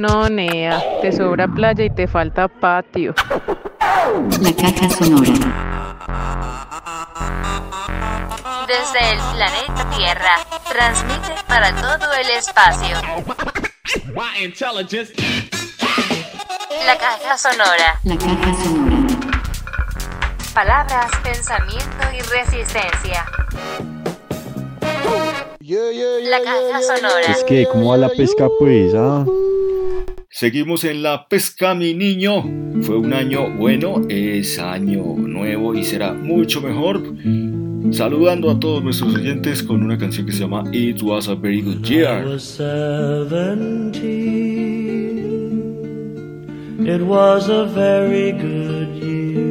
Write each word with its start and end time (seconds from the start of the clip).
No, 0.00 0.28
Nea, 0.28 1.00
te 1.02 1.10
sobra 1.10 1.48
playa 1.48 1.84
y 1.84 1.90
te 1.90 2.06
falta 2.06 2.46
patio. 2.46 3.14
La 4.40 4.52
caja 4.52 4.88
sonora. 4.90 5.32
Desde 8.68 9.12
el 9.12 9.18
planeta 9.34 9.90
Tierra, 9.96 10.36
transmite 10.68 11.34
para 11.48 11.74
todo 11.74 12.12
el 12.14 12.30
espacio. 12.30 12.96
La 16.86 16.96
caja 16.96 17.36
sonora. 17.36 18.00
La 18.04 18.16
caja 18.16 18.54
sonora. 18.62 19.06
Palabras, 20.54 21.10
pensamiento 21.24 22.06
y 22.16 22.20
resistencia. 22.20 23.24
La 25.60 26.40
caja 26.42 26.82
sonora. 26.82 27.32
Es 27.32 27.42
que, 27.42 27.66
¿cómo 27.72 27.90
va 27.90 27.96
la 27.96 28.08
pesca, 28.10 28.46
pues? 28.60 28.94
Ah? 28.94 29.24
Seguimos 30.30 30.84
en 30.84 31.02
la 31.02 31.26
pesca, 31.26 31.74
mi 31.74 31.94
niño. 31.94 32.44
Fue 32.82 32.98
un 32.98 33.14
año 33.14 33.48
bueno, 33.56 34.02
es 34.10 34.58
año 34.58 35.14
nuevo 35.16 35.74
y 35.74 35.82
será 35.84 36.12
mucho 36.12 36.60
mejor. 36.60 37.02
Saludando 37.90 38.50
a 38.50 38.60
todos 38.60 38.84
nuestros 38.84 39.14
oyentes 39.14 39.62
con 39.62 39.82
una 39.82 39.96
canción 39.96 40.26
que 40.26 40.32
se 40.32 40.40
llama 40.40 40.64
It 40.70 41.02
Was 41.02 41.28
a 41.28 41.34
Very 41.34 41.62
Good 41.62 41.82
Year. 41.82 42.26
It 46.80 47.02
was 47.02 47.48
a 47.48 47.64
very 47.64 48.32
good 48.32 49.00
year. 49.00 49.48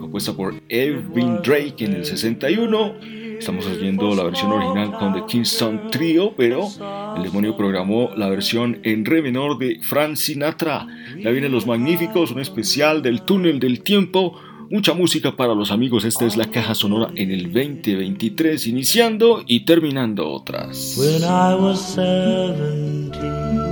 Compuesta 0.00 0.34
por 0.34 0.54
Evin 0.68 1.40
Drake 1.42 1.82
en 1.82 1.94
el 1.94 2.04
61. 2.04 3.23
Estamos 3.44 3.66
oyendo 3.66 4.14
la 4.14 4.24
versión 4.24 4.52
original 4.52 4.92
con 4.98 5.12
The 5.12 5.26
Kingston 5.28 5.90
Trio, 5.90 6.32
pero 6.34 6.66
el 7.14 7.22
demonio 7.22 7.54
programó 7.54 8.08
la 8.16 8.30
versión 8.30 8.80
en 8.84 9.04
re 9.04 9.20
menor 9.20 9.58
de 9.58 9.80
Frank 9.82 10.16
Sinatra. 10.16 10.86
Ya 11.18 11.28
vienen 11.28 11.52
los 11.52 11.66
magníficos, 11.66 12.30
un 12.30 12.40
especial 12.40 13.02
del 13.02 13.20
túnel 13.20 13.60
del 13.60 13.82
tiempo. 13.82 14.40
Mucha 14.70 14.94
música 14.94 15.36
para 15.36 15.54
los 15.54 15.70
amigos. 15.70 16.06
Esta 16.06 16.24
es 16.24 16.38
la 16.38 16.50
caja 16.50 16.74
sonora 16.74 17.12
en 17.16 17.32
el 17.32 17.52
2023, 17.52 18.66
iniciando 18.66 19.44
y 19.46 19.66
terminando 19.66 20.26
otras. 20.30 20.96
When 20.96 21.22
I 21.22 21.54
was 21.54 21.96
17. 21.96 23.63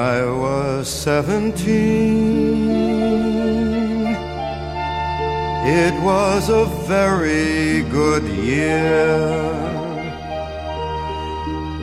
I 0.00 0.24
was 0.24 0.88
seventeen, 0.88 2.66
it 5.84 5.94
was 6.02 6.48
a 6.48 6.64
very 6.88 7.82
good 7.98 8.22
year. 8.22 9.28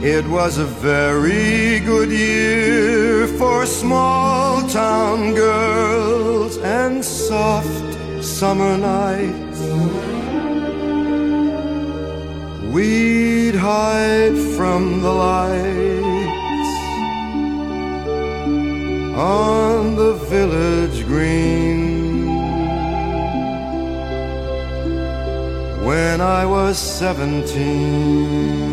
It 0.02 0.26
was 0.28 0.58
a 0.58 0.66
very 0.66 1.80
good 1.92 2.10
year 2.10 3.28
for 3.40 3.68
small 3.68 4.68
town 4.68 5.36
girls 5.36 6.58
and 6.58 7.06
soft 7.06 8.24
summer 8.24 8.78
nights. 8.78 9.62
We'd 12.74 13.56
hide 13.56 14.38
from 14.58 15.02
the 15.02 15.12
lights 15.12 15.97
was 26.78 26.80
seventeen. 26.80 28.68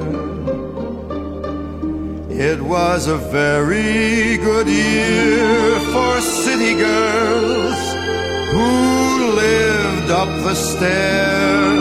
Was 2.76 3.08
a 3.08 3.18
very 3.18 4.38
good 4.38 4.68
year 4.68 5.80
for 5.94 6.20
city 6.20 6.76
girls 6.76 7.80
who 8.54 8.72
lived 9.44 10.12
up 10.12 10.28
the 10.44 10.56
stair 10.56 11.72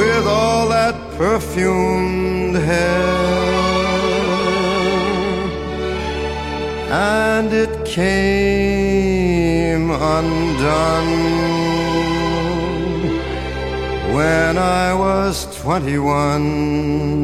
with 0.00 0.26
all 0.26 0.68
that 0.68 0.94
perfumed 1.18 2.56
hair. 2.56 3.04
And 6.90 7.52
it 7.52 7.84
came 7.84 9.90
undone 9.90 11.12
when 14.14 14.56
I 14.56 14.94
was 14.94 15.44
21. 15.60 16.04
When 16.04 17.23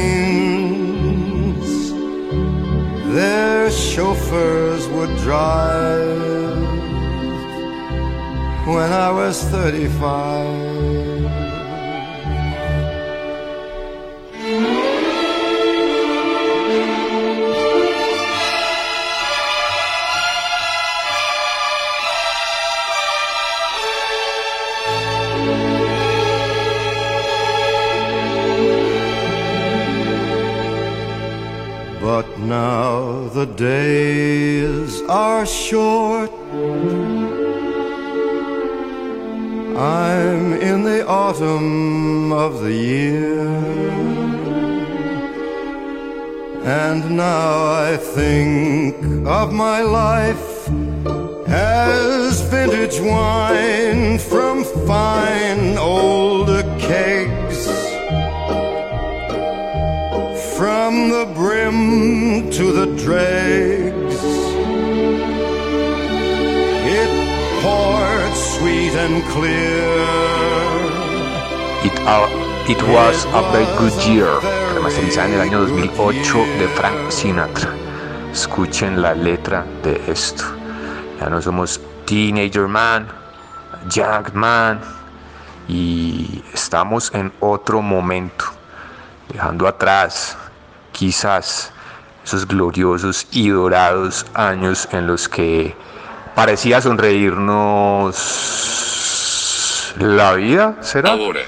chauffeurs 4.01 4.87
would 4.87 5.15
drive 5.17 6.57
when 8.65 8.91
I 8.91 9.11
was 9.11 9.43
35. 9.43 11.10
Now 32.51 33.29
the 33.29 33.45
days 33.45 35.01
are 35.07 35.45
short. 35.45 36.29
I'm 39.77 40.51
in 40.69 40.83
the 40.83 41.07
autumn 41.07 42.33
of 42.33 42.61
the 42.61 42.73
year. 42.73 43.47
And 46.83 47.15
now 47.15 47.51
I 47.89 47.95
think 47.95 48.95
of 49.25 49.53
my 49.53 49.79
life 49.79 50.67
as 51.47 52.41
vintage 52.51 52.99
wine 52.99 54.19
from 54.19 54.65
fine 54.85 55.77
old 55.77 56.49
kegs. 56.85 57.40
from 60.81 61.09
the 61.09 61.25
brim 61.35 62.49
to 62.49 62.65
the 62.71 62.87
dregs. 62.97 64.19
It 66.99 67.11
poured 67.61 68.33
sweet 68.33 68.93
and 69.05 69.21
clear. 69.29 69.93
It, 71.85 71.95
uh, 72.09 72.25
it 72.67 72.81
was 72.95 73.25
a 73.25 73.41
very 73.53 73.69
good 73.77 73.93
year, 74.09 74.31
remasterizada 74.73 75.27
en 75.27 75.33
el 75.35 75.41
año 75.41 75.59
2008 75.67 76.37
de 76.57 76.67
Frank 76.69 77.11
Sinatra. 77.11 77.69
Escuchen 78.31 79.03
la 79.03 79.13
letra 79.13 79.63
de 79.83 80.01
esto. 80.07 80.45
Ya 81.19 81.29
no 81.29 81.39
somos 81.43 81.79
Teenager 82.05 82.67
Man, 82.67 83.07
Young 83.93 84.33
Man, 84.33 84.81
y 85.67 86.43
estamos 86.51 87.11
en 87.13 87.31
otro 87.39 87.83
momento, 87.83 88.45
dejando 89.29 89.67
atrás 89.67 90.37
quizás 90.91 91.71
esos 92.23 92.47
gloriosos 92.47 93.27
y 93.31 93.49
dorados 93.49 94.25
años 94.33 94.87
en 94.91 95.07
los 95.07 95.27
que 95.27 95.75
parecía 96.35 96.81
sonreírnos 96.81 98.15
la 99.97 100.33
vida, 100.33 100.77
¿será? 100.81 101.11
Ahora, 101.11 101.41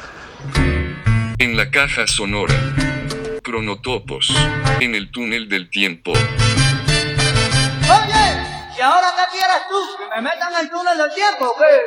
en 1.38 1.58
la 1.58 1.70
caja 1.72 2.08
sonora, 2.08 2.56
cronotopos, 3.42 4.34
en 4.80 4.96
el 4.96 5.12
túnel 5.12 5.48
del 5.50 5.70
tiempo. 5.70 6.12
Oye, 6.12 6.22
¿y 8.78 8.82
ahora 8.82 9.08
qué 9.16 9.24
quieres 9.32 9.68
tú? 9.70 9.76
¿Que 9.98 10.08
me 10.16 10.22
metan 10.22 10.54
en 10.54 10.60
el 10.62 10.70
túnel 10.70 10.98
del 10.98 11.14
tiempo 11.14 11.46
o 11.46 11.56
qué? 11.58 11.86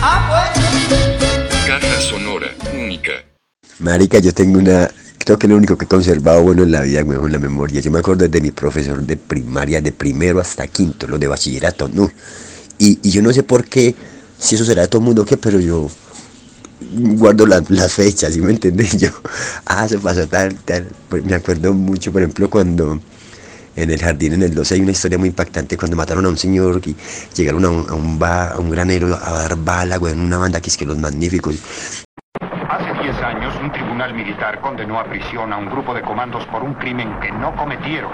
Ah, 0.00 0.26
pues. 0.28 0.50
Caja 1.66 2.00
sonora, 2.00 2.48
única. 2.72 3.27
Marica, 3.80 4.18
yo 4.18 4.32
tengo 4.32 4.58
una. 4.58 4.88
Creo 5.18 5.38
que 5.38 5.48
lo 5.48 5.56
único 5.56 5.76
que 5.76 5.84
he 5.84 5.88
conservado 5.88 6.42
bueno 6.42 6.62
en 6.62 6.72
la 6.72 6.82
vida, 6.82 7.02
weón, 7.04 7.26
en 7.26 7.32
la 7.32 7.38
memoria. 7.38 7.80
Yo 7.80 7.90
me 7.90 7.98
acuerdo 7.98 8.26
de 8.28 8.40
mi 8.40 8.50
profesor 8.50 9.02
de 9.02 9.16
primaria, 9.16 9.80
de 9.80 9.92
primero 9.92 10.40
hasta 10.40 10.66
quinto, 10.66 11.06
los 11.06 11.20
de 11.20 11.26
bachillerato, 11.26 11.88
¿no? 11.92 12.10
Y, 12.78 12.98
y 13.02 13.10
yo 13.10 13.22
no 13.22 13.32
sé 13.32 13.42
por 13.42 13.64
qué, 13.64 13.94
si 14.38 14.54
eso 14.54 14.64
será 14.64 14.82
de 14.82 14.88
todo 14.88 15.00
el 15.00 15.06
mundo 15.06 15.24
qué, 15.24 15.36
pero 15.36 15.60
yo 15.60 15.90
guardo 17.16 17.46
la- 17.46 17.62
las 17.68 17.92
fechas, 17.92 18.32
¿sí 18.32 18.40
me 18.40 18.52
entendés? 18.52 18.96
Yo, 18.98 19.08
ah, 19.66 19.86
se 19.88 19.98
pasó 19.98 20.26
tal, 20.28 20.54
tal. 20.64 20.86
Pues 21.08 21.24
me 21.24 21.34
acuerdo 21.34 21.72
mucho, 21.74 22.12
por 22.12 22.22
ejemplo, 22.22 22.48
cuando 22.48 23.00
en 23.76 23.90
el 23.90 24.00
jardín, 24.00 24.34
en 24.34 24.42
el 24.44 24.54
12, 24.54 24.74
hay 24.76 24.80
una 24.80 24.92
historia 24.92 25.18
muy 25.18 25.28
impactante 25.28 25.76
cuando 25.76 25.96
mataron 25.96 26.24
a 26.24 26.28
un 26.28 26.38
señor 26.38 26.80
y 26.86 26.94
llegaron 27.36 27.64
a 27.64 27.70
un, 27.70 27.90
a 27.90 27.94
un, 27.94 28.18
ba- 28.18 28.50
a 28.52 28.58
un 28.58 28.70
granero 28.70 29.08
a 29.20 29.32
dar 29.32 29.56
bala, 29.56 29.96
güey, 29.98 30.12
en 30.14 30.20
una 30.20 30.38
banda 30.38 30.60
que 30.60 30.70
es 30.70 30.76
que 30.76 30.86
los 30.86 30.96
magníficos. 30.96 31.56
Hace 32.40 33.02
10 33.02 33.16
años, 33.22 33.54
un 33.60 33.72
tribunal 34.08 34.14
militar 34.14 34.60
condenó 34.60 34.98
a 34.98 35.04
prisión 35.04 35.52
a 35.52 35.56
un 35.56 35.66
grupo 35.66 35.92
de 35.94 36.02
comandos 36.02 36.46
por 36.46 36.62
un 36.62 36.74
crimen 36.74 37.18
que 37.20 37.30
no 37.30 37.54
cometieron. 37.54 38.12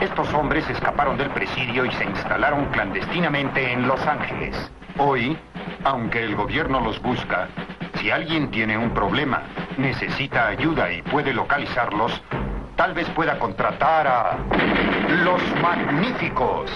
Estos 0.00 0.32
hombres 0.32 0.68
escaparon 0.68 1.16
del 1.16 1.30
presidio 1.30 1.84
y 1.84 1.90
se 1.92 2.04
instalaron 2.04 2.66
clandestinamente 2.66 3.72
en 3.72 3.86
Los 3.86 4.04
Ángeles. 4.06 4.70
Hoy, 4.98 5.36
aunque 5.84 6.22
el 6.22 6.36
gobierno 6.36 6.80
los 6.80 7.00
busca, 7.02 7.48
si 7.94 8.10
alguien 8.10 8.50
tiene 8.50 8.78
un 8.78 8.90
problema, 8.90 9.42
necesita 9.76 10.48
ayuda 10.48 10.92
y 10.92 11.02
puede 11.02 11.32
localizarlos, 11.32 12.22
tal 12.76 12.94
vez 12.94 13.08
pueda 13.10 13.38
contratar 13.38 14.06
a 14.06 14.38
los 15.24 15.42
magníficos. 15.60 16.70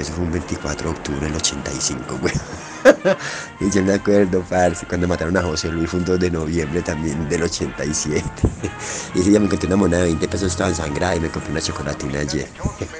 Eso 0.00 0.14
fue 0.14 0.24
un 0.24 0.32
24 0.32 0.88
de 0.88 0.96
octubre 0.96 1.20
del 1.20 1.36
85, 1.36 2.18
güey. 2.22 2.32
y 3.60 3.70
yo 3.70 3.82
me 3.82 3.92
acuerdo, 3.92 4.42
parce, 4.48 4.86
cuando 4.86 5.06
mataron 5.06 5.36
a 5.36 5.42
José 5.42 5.68
Luis 5.68 5.90
fue 5.90 6.00
un 6.00 6.06
2 6.06 6.18
de 6.18 6.30
noviembre 6.30 6.80
también 6.80 7.28
del 7.28 7.42
87. 7.42 8.24
y 9.14 9.20
ese 9.20 9.28
día 9.30 9.38
me 9.38 9.44
encontré 9.44 9.66
una 9.66 9.76
moneda 9.76 9.98
de 10.00 10.06
20 10.06 10.26
pesos, 10.28 10.52
estaba 10.52 10.70
ensangrada 10.70 11.16
y 11.16 11.20
me 11.20 11.28
compré 11.28 11.52
una 11.52 11.60
chocolatina 11.60 12.20
ayer. 12.20 12.48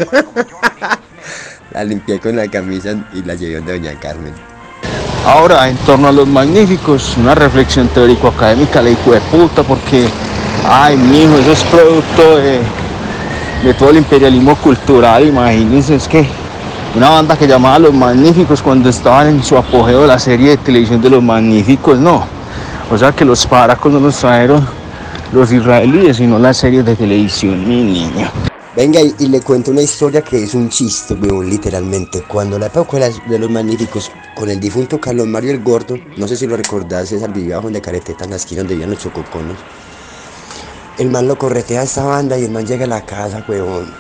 la 1.72 1.84
limpié 1.84 2.20
con 2.20 2.36
la 2.36 2.46
camisa 2.48 2.90
y 3.14 3.22
la 3.22 3.34
llevé 3.34 3.56
donde 3.56 3.78
doña 3.78 3.98
Carmen. 3.98 4.34
Ahora, 5.24 5.70
en 5.70 5.78
torno 5.78 6.08
a 6.08 6.12
los 6.12 6.28
magníficos, 6.28 7.16
una 7.16 7.34
reflexión 7.34 7.88
teórico-académica, 7.88 8.82
le 8.82 8.92
hijo 8.92 9.12
de 9.12 9.20
puta, 9.22 9.62
porque, 9.62 10.06
ay, 10.66 10.98
mi 10.98 11.22
hijo, 11.22 11.38
eso 11.38 11.52
es 11.52 11.64
producto 11.64 12.36
de 12.36 13.74
todo 13.78 13.88
el 13.88 13.96
imperialismo 13.96 14.54
cultural. 14.56 15.26
Imagínense, 15.26 15.94
es 15.94 16.06
que 16.06 16.26
una 16.94 17.10
banda 17.10 17.36
que 17.36 17.46
llamaba 17.46 17.78
Los 17.78 17.94
Magníficos 17.94 18.62
cuando 18.62 18.88
estaban 18.88 19.28
en 19.28 19.42
su 19.44 19.56
apogeo 19.56 20.02
de 20.02 20.08
la 20.08 20.18
serie 20.18 20.50
de 20.50 20.56
televisión 20.56 21.00
de 21.00 21.10
Los 21.10 21.22
Magníficos, 21.22 21.98
no. 21.98 22.26
O 22.90 22.98
sea 22.98 23.12
que 23.12 23.24
los 23.24 23.46
paracos 23.46 23.92
no 23.92 24.00
los 24.00 24.16
trajeron 24.16 24.66
los 25.32 25.52
israelíes, 25.52 26.16
sino 26.16 26.38
las 26.38 26.56
series 26.56 26.84
de 26.84 26.96
televisión, 26.96 27.68
mi 27.68 27.84
niño. 27.84 28.28
Venga, 28.74 29.00
y, 29.00 29.14
y 29.20 29.28
le 29.28 29.40
cuento 29.40 29.70
una 29.70 29.82
historia 29.82 30.22
que 30.22 30.42
es 30.42 30.54
un 30.54 30.68
chiste, 30.68 31.14
weón, 31.14 31.48
literalmente. 31.48 32.22
Cuando 32.22 32.58
la 32.58 32.66
época 32.66 32.98
de, 32.98 33.38
los 33.38 33.50
magníficos, 33.50 34.10
con 34.34 34.50
el 34.50 34.58
difunto 34.58 35.00
Carlos 35.00 35.26
Mario 35.26 35.52
el 35.52 35.62
Gordo, 35.62 35.96
no 36.16 36.26
sé 36.26 36.36
si 36.36 36.46
lo 36.46 36.56
recordás, 36.56 37.08
César 37.08 37.32
vivía 37.32 37.56
bajo 37.56 37.70
de 37.70 37.80
Careteta, 37.80 38.24
en 38.24 38.30
la 38.30 38.36
esquina 38.36 38.62
donde 38.62 38.74
vivían 38.74 38.90
los 38.90 39.00
chococonos. 39.00 39.56
El 40.98 41.10
man 41.10 41.28
lo 41.28 41.38
corretea 41.38 41.80
a 41.80 41.84
esta 41.84 42.04
banda 42.04 42.36
y 42.38 42.44
el 42.44 42.50
man 42.50 42.66
llega 42.66 42.84
a 42.84 42.88
la 42.88 43.04
casa, 43.04 43.44
weón, 43.48 43.92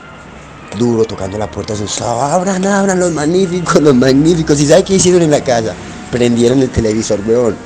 duro, 0.78 1.04
tocando 1.04 1.38
la 1.38 1.50
puerta 1.50 1.72
asustado. 1.74 2.20
Abran, 2.20 2.64
abran, 2.66 2.98
los 2.98 3.12
magníficos, 3.12 3.80
los 3.82 3.94
magníficos. 3.94 4.60
¿Y 4.60 4.66
sabe 4.66 4.84
qué 4.84 4.94
hicieron 4.94 5.22
en 5.22 5.30
la 5.30 5.42
casa? 5.42 5.74
Prendieron 6.10 6.60
el 6.60 6.70
televisor, 6.70 7.20
weón. 7.26 7.56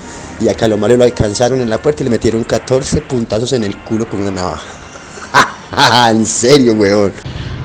Y 0.40 0.48
a 0.48 0.54
Carlos 0.54 0.78
Mario 0.78 0.96
lo 0.96 1.04
alcanzaron 1.04 1.60
en 1.60 1.70
la 1.70 1.78
puerta 1.78 2.02
y 2.02 2.04
le 2.04 2.10
metieron 2.10 2.42
14 2.44 3.02
puntazos 3.02 3.52
en 3.52 3.64
el 3.64 3.76
culo 3.78 4.08
con 4.08 4.20
una 4.20 4.30
navaja. 4.30 4.64
en 6.10 6.26
serio, 6.26 6.74
weón. 6.74 7.12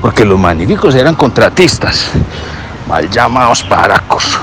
Porque 0.02 0.24
los 0.24 0.40
magníficos 0.40 0.96
eran 0.96 1.16
contratistas, 1.16 2.06
mal 2.88 3.10
llamados 3.10 3.64
paracos. 3.64 4.38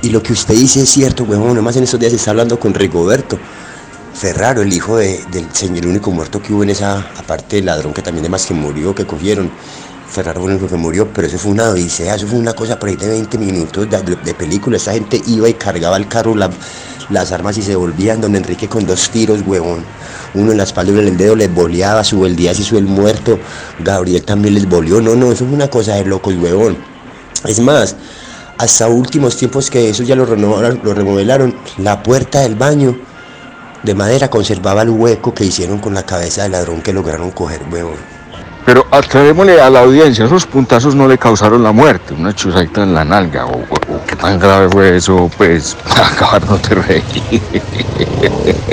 Y 0.00 0.10
lo 0.10 0.22
que 0.22 0.32
usted 0.32 0.54
dice 0.54 0.82
es 0.82 0.90
cierto, 0.90 1.24
huevón. 1.24 1.50
Además, 1.52 1.76
en 1.76 1.84
estos 1.84 2.00
días 2.00 2.10
se 2.12 2.16
está 2.16 2.30
hablando 2.30 2.58
con 2.58 2.74
Rigoberto 2.74 3.38
Ferraro, 4.14 4.62
el 4.62 4.72
hijo 4.72 4.96
de- 4.96 5.24
del 5.30 5.46
señor 5.52 5.86
único 5.86 6.10
muerto 6.10 6.40
que 6.42 6.52
hubo 6.52 6.62
en 6.62 6.70
esa, 6.70 6.98
aparte 7.18 7.56
del 7.56 7.66
ladrón 7.66 7.92
que 7.92 8.02
también 8.02 8.24
además 8.24 8.44
que 8.46 8.54
murió, 8.54 8.94
que 8.94 9.06
cogieron. 9.06 9.50
Ferraro 10.12 10.40
fue 10.42 10.50
el 10.50 10.56
único 10.56 10.68
que 10.70 10.76
murió, 10.76 11.08
pero 11.12 11.26
eso 11.26 11.38
fue 11.38 11.52
una 11.52 11.70
odisea, 11.70 12.14
eso 12.14 12.26
fue 12.26 12.38
una 12.38 12.52
cosa 12.52 12.78
por 12.78 12.90
ahí 12.90 12.96
de 12.96 13.08
20 13.08 13.38
minutos 13.38 13.88
de, 13.88 14.34
película. 14.34 14.76
Esa 14.76 14.92
gente 14.92 15.20
iba 15.26 15.48
y 15.48 15.54
cargaba 15.54 15.96
el 15.96 16.06
carro, 16.06 16.34
la- 16.34 16.50
las 17.08 17.32
armas 17.32 17.56
y 17.56 17.62
se 17.62 17.74
volvían. 17.76 18.20
Don 18.20 18.36
Enrique 18.36 18.68
con 18.68 18.86
dos 18.86 19.08
tiros, 19.10 19.40
huevón. 19.46 19.84
Uno 20.34 20.52
en 20.52 20.58
la 20.58 20.64
espalda 20.64 20.92
y 20.92 20.98
en 20.98 21.08
el 21.08 21.16
dedo 21.16 21.34
les 21.34 21.52
boleaba, 21.52 22.04
su 22.04 22.26
el 22.26 22.36
día 22.36 22.54
se 22.54 22.60
hizo 22.62 22.76
el 22.76 22.84
muerto. 22.84 23.38
Gabriel 23.80 24.22
también 24.22 24.54
les 24.54 24.68
boleó. 24.68 25.00
No, 25.00 25.16
no, 25.16 25.32
eso 25.32 25.46
fue 25.46 25.54
una 25.54 25.68
cosa 25.68 25.94
de 25.94 26.04
locos, 26.04 26.34
huevón. 26.34 26.76
Es 27.46 27.58
más, 27.60 27.96
hasta 28.58 28.88
últimos 28.88 29.36
tiempos 29.36 29.70
que 29.70 29.88
eso 29.88 30.02
ya 30.02 30.14
lo 30.14 30.26
renovaron, 30.26 30.80
lo 30.84 30.92
remodelaron, 30.94 31.54
la 31.78 32.02
puerta 32.02 32.40
del 32.40 32.54
baño 32.54 32.96
de 33.82 33.94
madera 33.94 34.28
conservaba 34.28 34.82
el 34.82 34.90
hueco 34.90 35.34
que 35.34 35.44
hicieron 35.44 35.78
con 35.78 35.94
la 35.94 36.04
cabeza 36.04 36.42
del 36.42 36.52
ladrón 36.52 36.82
que 36.82 36.92
lograron 36.92 37.30
coger, 37.30 37.62
huevón. 37.72 38.11
Pero 38.64 38.86
atrevémosle 38.90 39.60
a 39.60 39.68
la 39.70 39.80
audiencia, 39.80 40.24
esos 40.24 40.46
puntazos 40.46 40.94
no 40.94 41.08
le 41.08 41.18
causaron 41.18 41.62
la 41.62 41.72
muerte, 41.72 42.14
una 42.14 42.32
chuzadita 42.32 42.84
en 42.84 42.94
la 42.94 43.04
nalga, 43.04 43.46
o, 43.46 43.64
qué 44.06 44.14
tan 44.14 44.38
grave 44.38 44.68
fue 44.68 44.96
eso, 44.96 45.28
pues, 45.36 45.76
para 45.88 46.06
acabar 46.06 46.46
no 46.46 46.56
te 46.58 46.74
reír. 46.76 47.42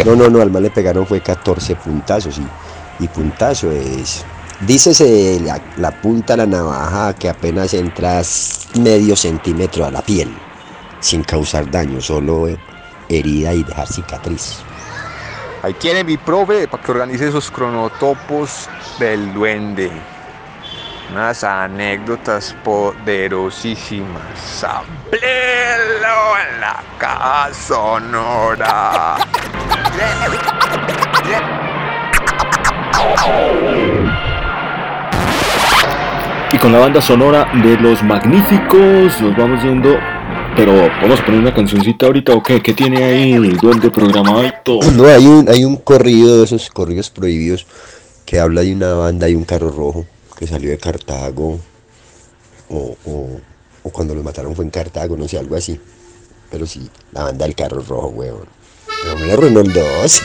No, 0.05 0.15
no, 0.15 0.29
no, 0.29 0.41
al 0.41 0.51
mal 0.51 0.63
le 0.63 0.69
pegaron 0.69 1.07
fue 1.07 1.21
14 1.21 1.75
puntazos 1.75 2.37
y, 2.37 3.03
y 3.03 3.07
puntazo 3.07 3.71
es... 3.71 4.23
Dícese 4.61 5.41
la, 5.77 6.01
punta 6.01 6.33
de 6.33 6.37
la 6.37 6.45
navaja 6.45 7.15
que 7.15 7.29
apenas 7.29 7.73
entras 7.73 8.67
medio 8.77 9.15
centímetro 9.15 9.85
a 9.85 9.91
la 9.91 10.01
piel, 10.01 10.29
sin 10.99 11.23
causar 11.23 11.71
daño, 11.71 12.01
solo 12.01 12.49
herida 13.07 13.53
y 13.53 13.63
dejar 13.63 13.87
cicatriz. 13.87 14.57
Ahí 15.61 15.73
tiene 15.73 16.05
mi 16.05 16.15
profe 16.15 16.69
para 16.69 16.81
que 16.81 16.91
organice 16.91 17.27
esos 17.27 17.51
cronotopos 17.51 18.69
del 18.97 19.33
duende. 19.33 19.91
Unas 21.11 21.43
anécdotas 21.43 22.55
poderosísimas. 22.63 24.21
Samplelo 24.35 25.19
en 25.21 26.61
la 26.61 26.81
caja 26.97 27.53
sonora. 27.53 29.17
Y 36.53 36.57
con 36.57 36.71
la 36.71 36.79
banda 36.79 37.01
sonora 37.01 37.49
de 37.53 37.75
Los 37.77 38.01
Magníficos 38.01 39.19
nos 39.19 39.35
vamos 39.35 39.61
yendo. 39.61 40.18
Pero 40.55 40.73
vamos 41.01 41.19
a 41.19 41.25
poner 41.25 41.39
una 41.39 41.53
cancioncita 41.53 42.05
ahorita 42.07 42.33
o 42.33 42.43
qué? 42.43 42.61
¿Qué 42.61 42.73
tiene 42.73 43.03
ahí 43.03 43.33
el 43.33 43.57
duende 43.57 43.89
programadito? 43.89 44.79
No, 44.95 45.05
hay 45.05 45.25
un, 45.25 45.47
hay 45.49 45.63
un 45.63 45.77
corrido 45.77 46.37
de 46.39 46.43
esos 46.45 46.69
corridos 46.69 47.09
prohibidos 47.09 47.65
que 48.25 48.39
habla 48.39 48.61
de 48.61 48.73
una 48.73 48.93
banda 48.93 49.29
y 49.29 49.35
un 49.35 49.45
carro 49.45 49.71
rojo 49.71 50.05
que 50.37 50.47
salió 50.47 50.69
de 50.69 50.77
Cartago 50.77 51.59
o, 52.69 52.95
o- 53.05 53.39
o 53.83 53.89
cuando 53.91 54.13
lo 54.13 54.21
mataron 54.23 54.55
fue 54.55 54.65
en 54.65 54.71
Cartago, 54.71 55.15
no 55.15 55.27
sé, 55.27 55.37
algo 55.37 55.55
así. 55.55 55.79
Pero 56.51 56.65
sí, 56.67 56.89
la 57.13 57.23
banda 57.23 57.45
del 57.45 57.55
carro 57.55 57.81
rojo, 57.81 58.07
weón. 58.09 58.45
Pero 59.03 59.15
me 59.17 59.59
el 59.61 59.71
2. 59.73 60.21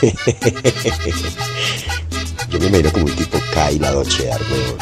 Yo 2.49 2.59
me 2.59 2.65
imagino 2.67 2.91
como 2.91 3.05
un 3.05 3.15
tipo 3.15 3.37
K 3.53 3.71
y 3.71 3.79
la 3.79 3.91
weón. 4.51 4.77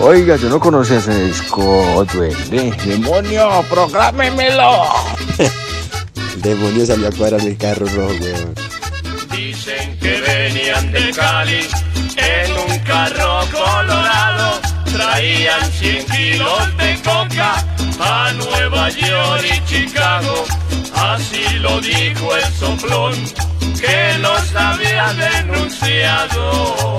Oiga, 0.00 0.36
yo 0.36 0.48
no 0.48 0.58
conocía 0.58 0.98
ese 0.98 1.26
disco, 1.26 2.04
duende. 2.12 2.72
¡Demonio, 2.84 3.64
prográmemelo! 3.70 4.84
El 5.38 6.42
demonio 6.42 6.84
salió 6.84 7.08
a 7.08 7.12
cuadrar 7.12 7.40
el 7.40 7.56
carro 7.56 7.86
rojo, 7.86 8.12
weón. 8.20 8.54
Dicen 9.30 9.98
que 10.00 10.20
venían 10.20 10.92
de 10.92 11.10
Cali 11.12 11.68
en 12.16 12.52
un 12.52 12.78
carro 12.80 13.40
colorado. 13.52 14.60
Traían 14.92 15.72
100 15.72 16.06
kilos 16.06 16.76
de 16.76 16.96
coca 17.02 17.64
a 18.00 18.32
Nueva 18.32 18.90
York 18.90 19.44
y 19.44 19.64
Chicago. 19.64 20.44
Así 20.94 21.44
lo 21.60 21.80
dijo 21.80 22.36
el 22.36 22.52
soplón 22.54 23.14
que 23.80 24.18
los 24.18 24.54
había 24.56 25.12
denunciado. 25.14 26.98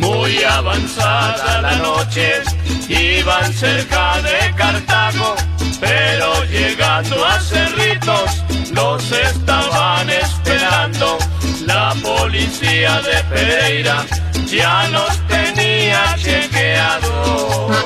Muy 0.00 0.42
avanzada 0.44 1.60
la 1.60 1.76
noche, 1.76 2.42
iban 2.88 3.52
cerca 3.52 4.20
de 4.22 4.54
Cartago, 4.56 5.36
pero 5.78 6.44
llegando 6.44 7.24
a 7.24 7.38
Cerritos 7.40 8.30
los 8.72 9.12
estaban 9.12 10.08
esperando. 10.08 11.18
La 11.66 11.94
policía 12.02 13.00
de 13.02 13.24
Pereira 13.24 14.04
ya 14.46 14.88
los 14.88 15.14
tenía 15.28 16.16
chequeados. 16.16 17.76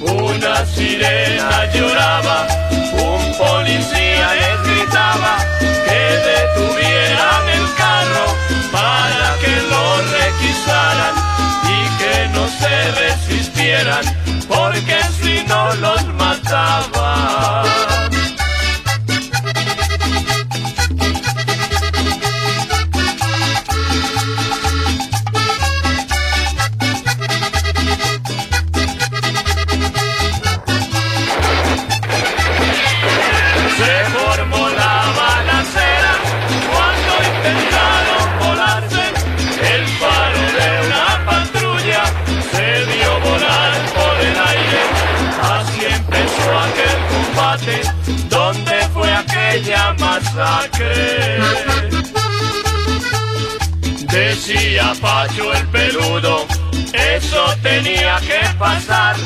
Una 0.00 0.64
sirena 0.66 1.72
lloraba, 1.72 2.46
un 2.92 3.36
policía 3.36 4.28
gritaba 4.64 5.36
que 5.84 6.06
carro 6.24 6.85
para 8.72 9.36
que 9.40 9.54
lo 9.70 9.96
requisaran 10.18 11.14
y 11.64 11.88
que 11.98 12.28
no 12.34 12.48
se 12.48 12.92
resistieran, 12.92 14.04
porque 14.48 14.98
si 15.20 15.44
no 15.46 15.74
los 15.74 16.04
mataba. 16.14 17.85
Aquella 49.18 49.94
masacre? 49.98 51.38
Decía 54.10 54.92
Pacho 55.00 55.52
el 55.52 55.66
peludo, 55.68 56.46
eso 56.92 57.54
tenía 57.62 58.18
que 58.20 58.40
pasar. 58.58 59.16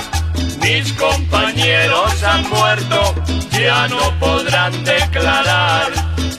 Mis 0.60 0.92
compañeros 0.94 2.22
han 2.22 2.48
muerto, 2.48 3.14
ya 3.50 3.88
no 3.88 4.18
podrán 4.18 4.72
declarar. 4.84 5.88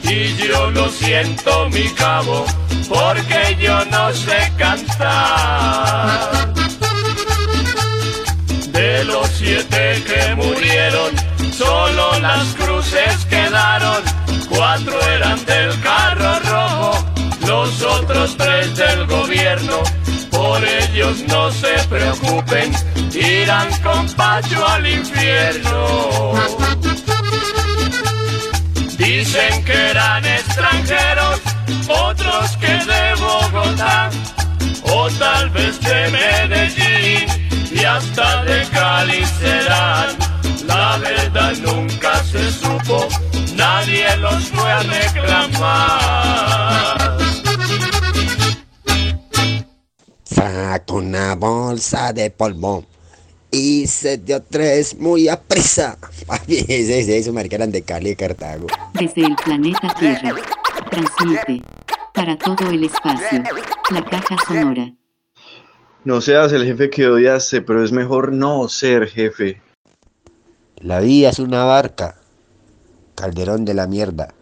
Y 0.03 0.35
yo 0.35 0.69
lo 0.71 0.89
siento, 0.89 1.69
mi 1.69 1.87
cabo, 1.89 2.45
porque 2.89 3.57
yo 3.59 3.85
no 3.85 4.11
sé 4.13 4.51
cantar. 4.57 6.51
De 8.71 9.03
los 9.05 9.27
siete 9.29 10.03
que 10.05 10.35
murieron, 10.35 11.15
solo 11.61 12.19
las 12.19 12.45
cruces 12.55 13.25
quedaron. 13.29 14.01
Cuatro 14.49 14.99
eran 15.15 15.45
del 15.45 15.79
carro 15.81 16.39
rojo, 16.39 17.05
los 17.47 17.81
otros 17.83 18.35
tres 18.37 18.75
del 18.75 19.05
gobierno. 19.05 19.77
Por 20.31 20.63
ellos 20.63 21.17
no 21.27 21.51
se 21.51 21.73
preocupen, 21.89 22.71
irán 23.13 23.69
con 23.83 24.07
Pacho 24.13 24.67
al 24.67 24.87
infierno. 24.87 26.33
Dicen 28.97 29.63
que 29.65 29.77
eran 29.91 30.25
extranjeros, 30.25 31.39
otros 31.87 32.57
que 32.57 32.73
de 32.91 33.03
Bogotá, 33.19 34.09
o 34.83 35.09
tal 35.11 35.49
vez 35.51 35.79
de 35.81 35.99
Medellín, 36.17 37.25
y 37.71 37.83
hasta 37.83 38.43
de 38.45 38.65
Cali 38.69 39.25
serán. 39.39 40.30
La 40.65 40.97
verdad 40.97 41.53
nunca 41.61 42.23
se 42.23 42.51
supo, 42.51 43.07
nadie 43.55 44.05
los 44.17 44.49
fue 44.49 44.71
a 44.71 44.83
reclamar. 44.83 46.31
Sacó 50.23 50.95
una 50.95 51.35
bolsa 51.35 52.13
de 52.13 52.29
polvo 52.29 52.85
y 53.51 53.85
se 53.87 54.17
dio 54.17 54.41
tres 54.41 54.97
muy 54.97 55.27
a 55.27 55.39
prisa. 55.39 55.97
Papi, 56.27 56.59
ese 56.67 56.99
es 56.99 57.07
eso, 57.09 57.33
marica, 57.33 57.57
eran 57.57 57.71
de 57.71 57.81
Cali 57.81 58.11
y 58.11 58.15
Cartago. 58.15 58.67
Desde 58.93 59.25
el 59.25 59.35
planeta 59.35 59.93
Tierra. 59.99 60.35
Transmite. 60.89 61.61
Para 62.13 62.37
todo 62.37 62.69
el 62.69 62.83
espacio. 62.83 63.43
La 63.91 64.03
caja 64.03 64.37
sonora. 64.47 64.93
No 66.03 66.19
seas 66.19 66.51
el 66.51 66.65
jefe 66.65 66.89
que 66.89 67.07
odiaste, 67.07 67.61
pero 67.61 67.83
es 67.83 67.91
mejor 67.91 68.31
no 68.31 68.67
ser 68.67 69.07
jefe. 69.07 69.61
La 70.83 70.99
vida 70.99 71.29
es 71.29 71.37
una 71.37 71.63
barca. 71.63 72.15
Calderón 73.15 73.65
de 73.65 73.75
la 73.75 73.85
mierda. 73.85 74.33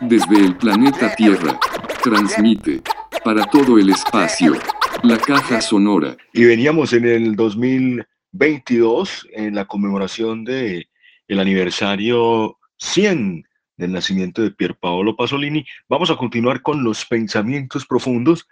Desde 0.00 0.36
el 0.36 0.56
planeta 0.56 1.14
Tierra, 1.14 1.60
transmite 2.02 2.82
para 3.24 3.44
todo 3.44 3.78
el 3.78 3.90
espacio 3.90 4.54
la 5.04 5.16
caja 5.16 5.60
sonora. 5.60 6.16
Y 6.32 6.44
veníamos 6.44 6.92
en 6.92 7.04
el 7.04 7.36
2022 7.36 9.28
en 9.30 9.54
la 9.54 9.64
conmemoración 9.66 10.44
de 10.44 10.88
el 11.28 11.38
aniversario 11.38 12.58
100 12.78 13.44
del 13.76 13.92
nacimiento 13.92 14.42
de 14.42 14.50
Pierpaolo 14.50 15.14
Pasolini. 15.14 15.64
Vamos 15.88 16.10
a 16.10 16.16
continuar 16.16 16.62
con 16.62 16.82
los 16.82 17.04
pensamientos 17.04 17.86
profundos 17.86 18.48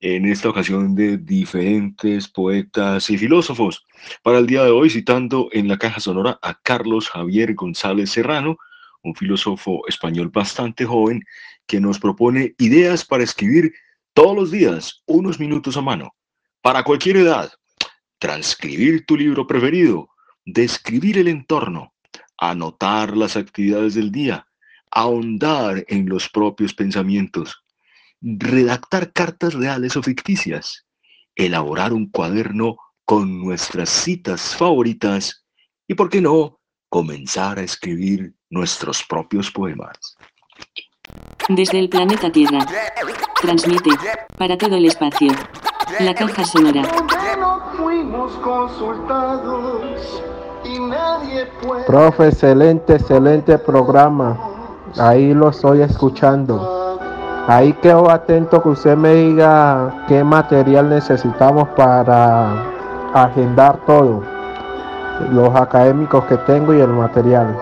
en 0.00 0.26
esta 0.26 0.48
ocasión 0.48 0.94
de 0.94 1.16
diferentes 1.16 2.28
poetas 2.28 3.08
y 3.10 3.18
filósofos. 3.18 3.84
Para 4.22 4.38
el 4.38 4.46
día 4.46 4.64
de 4.64 4.70
hoy, 4.70 4.90
citando 4.90 5.48
en 5.52 5.68
la 5.68 5.78
caja 5.78 6.00
sonora 6.00 6.38
a 6.42 6.54
Carlos 6.62 7.08
Javier 7.08 7.54
González 7.54 8.10
Serrano, 8.10 8.58
un 9.02 9.14
filósofo 9.14 9.86
español 9.88 10.30
bastante 10.30 10.84
joven 10.84 11.22
que 11.66 11.80
nos 11.80 11.98
propone 11.98 12.54
ideas 12.58 13.04
para 13.04 13.24
escribir 13.24 13.72
todos 14.12 14.36
los 14.36 14.50
días, 14.50 15.02
unos 15.06 15.40
minutos 15.40 15.76
a 15.76 15.82
mano, 15.82 16.14
para 16.60 16.84
cualquier 16.84 17.18
edad. 17.18 17.52
Transcribir 18.18 19.04
tu 19.06 19.16
libro 19.16 19.46
preferido, 19.46 20.08
describir 20.44 21.18
el 21.18 21.28
entorno, 21.28 21.94
anotar 22.38 23.16
las 23.16 23.36
actividades 23.36 23.94
del 23.94 24.12
día, 24.12 24.46
ahondar 24.90 25.84
en 25.88 26.08
los 26.08 26.28
propios 26.28 26.72
pensamientos, 26.74 27.63
redactar 28.24 29.12
cartas 29.12 29.52
reales 29.52 29.96
o 29.96 30.02
ficticias, 30.02 30.86
elaborar 31.36 31.92
un 31.92 32.10
cuaderno 32.10 32.76
con 33.04 33.38
nuestras 33.40 33.90
citas 33.90 34.56
favoritas 34.56 35.44
y, 35.86 35.94
por 35.94 36.08
qué 36.08 36.22
no, 36.22 36.58
comenzar 36.88 37.58
a 37.58 37.62
escribir 37.62 38.34
nuestros 38.48 39.04
propios 39.04 39.50
poemas. 39.50 40.16
Desde 41.48 41.78
el 41.78 41.90
planeta 41.90 42.32
Tierra. 42.32 42.66
Transmite. 43.42 43.90
Para 44.38 44.56
todo 44.56 44.76
el 44.76 44.86
espacio. 44.86 45.30
La 46.00 46.14
caja 46.14 46.44
sonora. 46.44 46.82
fuimos 47.76 48.32
consultados 48.36 50.22
y 50.64 50.78
nadie 50.78 51.46
puede. 51.62 51.84
Profe, 51.84 52.28
excelente, 52.28 52.94
excelente 52.94 53.58
programa. 53.58 54.38
Ahí 54.96 55.34
lo 55.34 55.50
estoy 55.50 55.82
escuchando. 55.82 56.83
Ahí 57.46 57.74
quedo 57.74 58.10
atento 58.10 58.62
que 58.62 58.70
usted 58.70 58.96
me 58.96 59.14
diga 59.16 60.06
qué 60.08 60.24
material 60.24 60.88
necesitamos 60.88 61.68
para 61.76 63.12
agendar 63.12 63.84
todo. 63.84 64.24
Los 65.30 65.54
académicos 65.54 66.24
que 66.24 66.38
tengo 66.38 66.72
y 66.72 66.80
el 66.80 66.88
material. 66.88 67.54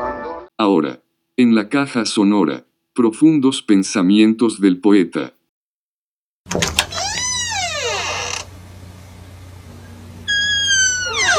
Ahora, 0.57 1.01
en 1.37 1.57
la 1.57 1.69
caja 1.69 2.05
sonora, 2.05 2.63
profundos 2.95 3.61
pensamientos 3.61 4.61
del 4.61 4.81
poeta. 4.81 5.33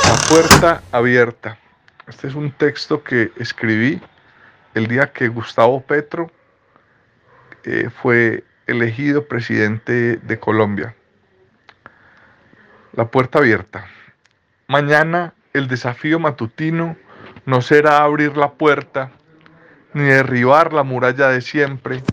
La 0.04 0.18
puerta 0.30 0.84
abierta. 0.92 1.60
Este 2.08 2.28
es 2.28 2.36
un 2.36 2.52
texto 2.52 3.02
que 3.06 3.32
escribí 3.38 4.02
el 4.74 4.88
día 4.88 5.14
que 5.14 5.30
Gustavo 5.30 5.80
Petro 5.80 6.30
eh, 7.66 7.90
fue 7.90 8.44
elegido 8.68 9.28
presidente 9.28 10.18
de 10.18 10.40
Colombia. 10.40 10.96
La 12.94 13.08
puerta 13.08 13.40
abierta. 13.40 13.86
Mañana 14.68 15.34
el 15.54 15.68
desafío 15.68 16.20
matutino 16.20 16.96
no 17.46 17.62
será 17.62 18.04
abrir 18.04 18.38
la 18.38 18.54
puerta 18.54 19.12
ni 19.94 20.04
derribar 20.04 20.74
la 20.74 20.84
muralla 20.84 21.30
de 21.30 21.42
siempre. 21.42 22.04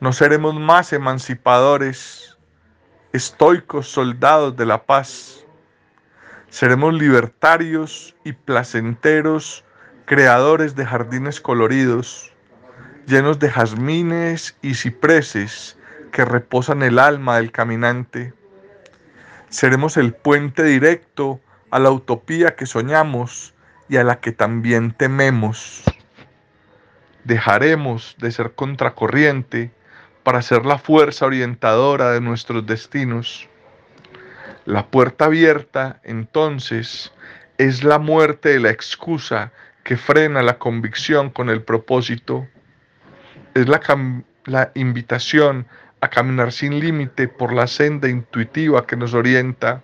No 0.00 0.12
seremos 0.12 0.54
más 0.58 0.92
emancipadores, 0.92 2.36
estoicos 3.12 3.88
soldados 3.88 4.56
de 4.56 4.66
la 4.66 4.82
paz. 4.84 5.44
Seremos 6.48 6.94
libertarios 6.94 8.16
y 8.24 8.32
placenteros 8.32 9.64
creadores 10.04 10.74
de 10.74 10.84
jardines 10.84 11.40
coloridos, 11.40 12.31
llenos 13.06 13.38
de 13.38 13.50
jazmines 13.50 14.56
y 14.62 14.74
cipreses 14.74 15.76
que 16.12 16.24
reposan 16.24 16.82
el 16.82 16.98
alma 16.98 17.36
del 17.36 17.50
caminante. 17.50 18.32
Seremos 19.48 19.96
el 19.96 20.12
puente 20.12 20.62
directo 20.62 21.40
a 21.70 21.78
la 21.78 21.90
utopía 21.90 22.54
que 22.54 22.66
soñamos 22.66 23.54
y 23.88 23.96
a 23.96 24.04
la 24.04 24.20
que 24.20 24.32
también 24.32 24.92
tememos. 24.92 25.82
Dejaremos 27.24 28.16
de 28.18 28.30
ser 28.30 28.52
contracorriente 28.54 29.70
para 30.22 30.42
ser 30.42 30.66
la 30.66 30.78
fuerza 30.78 31.26
orientadora 31.26 32.12
de 32.12 32.20
nuestros 32.20 32.66
destinos. 32.66 33.48
La 34.64 34.86
puerta 34.86 35.26
abierta, 35.26 36.00
entonces, 36.04 37.12
es 37.58 37.84
la 37.84 37.98
muerte 37.98 38.50
de 38.50 38.60
la 38.60 38.70
excusa 38.70 39.52
que 39.84 39.96
frena 39.96 40.42
la 40.42 40.58
convicción 40.58 41.30
con 41.30 41.50
el 41.50 41.62
propósito. 41.62 42.46
Es 43.54 43.68
la, 43.68 43.80
la 44.44 44.72
invitación 44.74 45.66
a 46.00 46.08
caminar 46.08 46.52
sin 46.52 46.80
límite 46.80 47.28
por 47.28 47.52
la 47.52 47.66
senda 47.66 48.08
intuitiva 48.08 48.86
que 48.86 48.96
nos 48.96 49.14
orienta. 49.14 49.82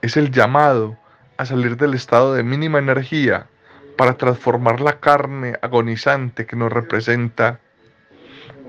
Es 0.00 0.16
el 0.16 0.30
llamado 0.30 0.96
a 1.36 1.44
salir 1.44 1.76
del 1.76 1.94
estado 1.94 2.34
de 2.34 2.42
mínima 2.42 2.78
energía 2.78 3.46
para 3.96 4.14
transformar 4.14 4.80
la 4.80 5.00
carne 5.00 5.58
agonizante 5.60 6.46
que 6.46 6.56
nos 6.56 6.72
representa. 6.72 7.60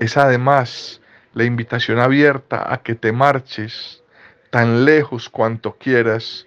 Es 0.00 0.16
además 0.16 1.00
la 1.34 1.44
invitación 1.44 1.98
abierta 1.98 2.72
a 2.72 2.82
que 2.82 2.94
te 2.94 3.12
marches 3.12 4.02
tan 4.50 4.84
lejos 4.84 5.28
cuanto 5.28 5.76
quieras, 5.76 6.46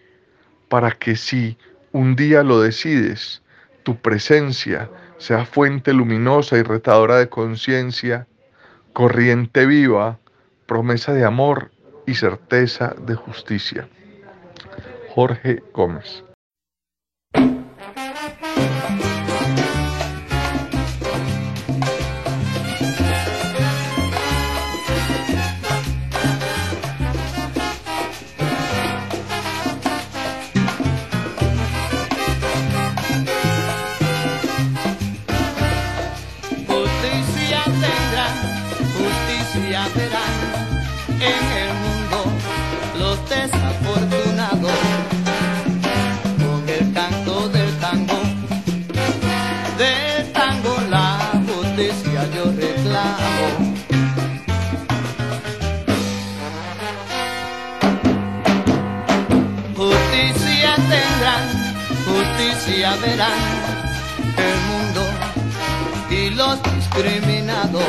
para 0.69 0.91
que 0.91 1.15
si 1.15 1.57
un 1.91 2.15
día 2.15 2.43
lo 2.43 2.59
decides, 2.59 3.41
tu 3.83 3.97
presencia 3.97 4.89
sea 5.23 5.45
fuente 5.45 5.93
luminosa 5.93 6.57
y 6.57 6.63
retadora 6.63 7.15
de 7.17 7.29
conciencia, 7.29 8.27
corriente 8.91 9.65
viva, 9.65 10.19
promesa 10.65 11.13
de 11.13 11.23
amor 11.23 11.71
y 12.05 12.15
certeza 12.15 12.93
de 12.99 13.15
justicia. 13.15 13.87
Jorge 15.15 15.63
Gómez. 15.73 16.25
Verán 62.97 63.39
el 64.37 64.57
mundo 64.69 65.01
y 66.09 66.29
los 66.31 66.61
discriminados. 66.63 67.83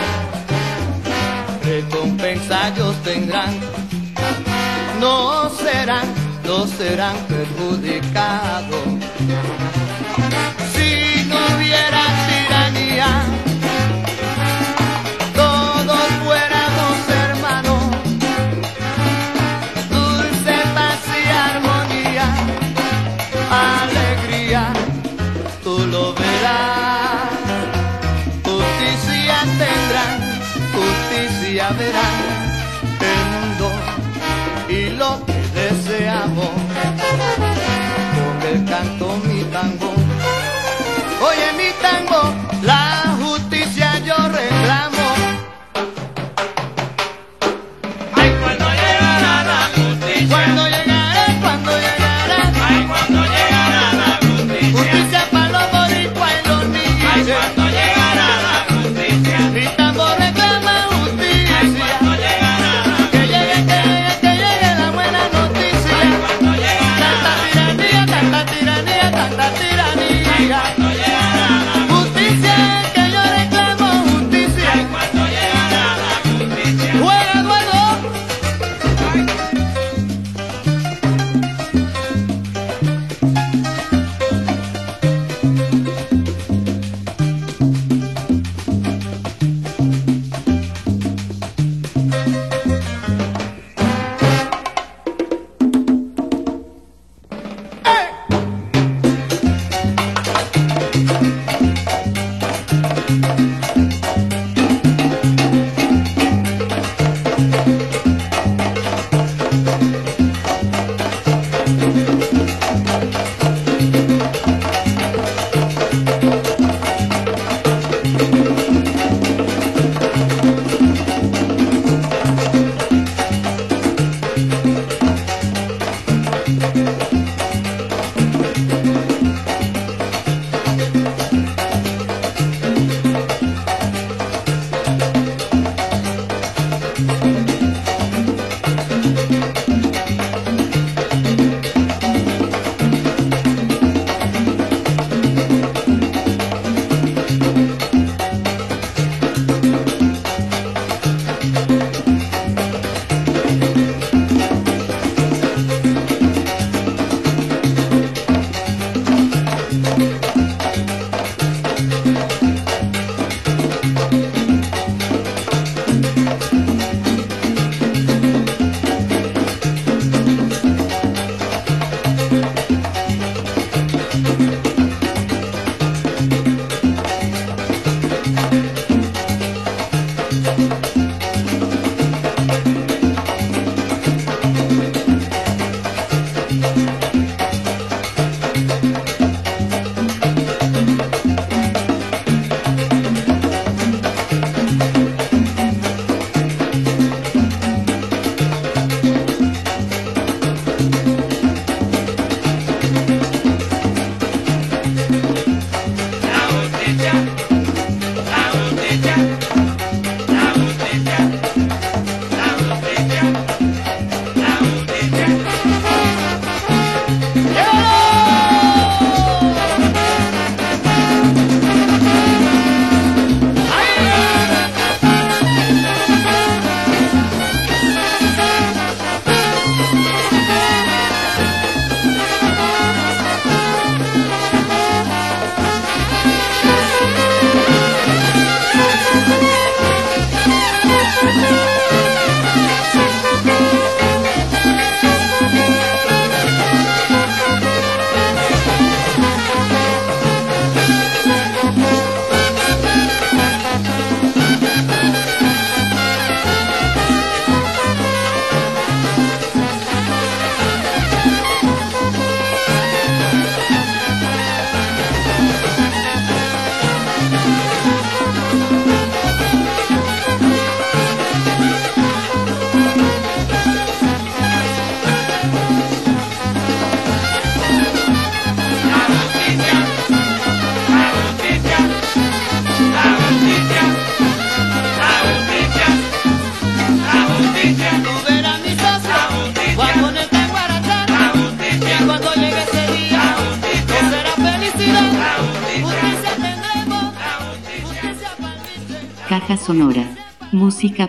Recompensa 1.63 2.69
ellos 2.69 2.95
tendrán, 3.03 3.55
no 5.01 5.49
serán, 5.51 6.07
no 6.45 6.67
serán 6.67 7.17
perjudicados. 7.27 8.85
Si 10.75 11.25
no 11.29 11.57
hubiera 11.57 12.03
tiranía, 12.29 13.09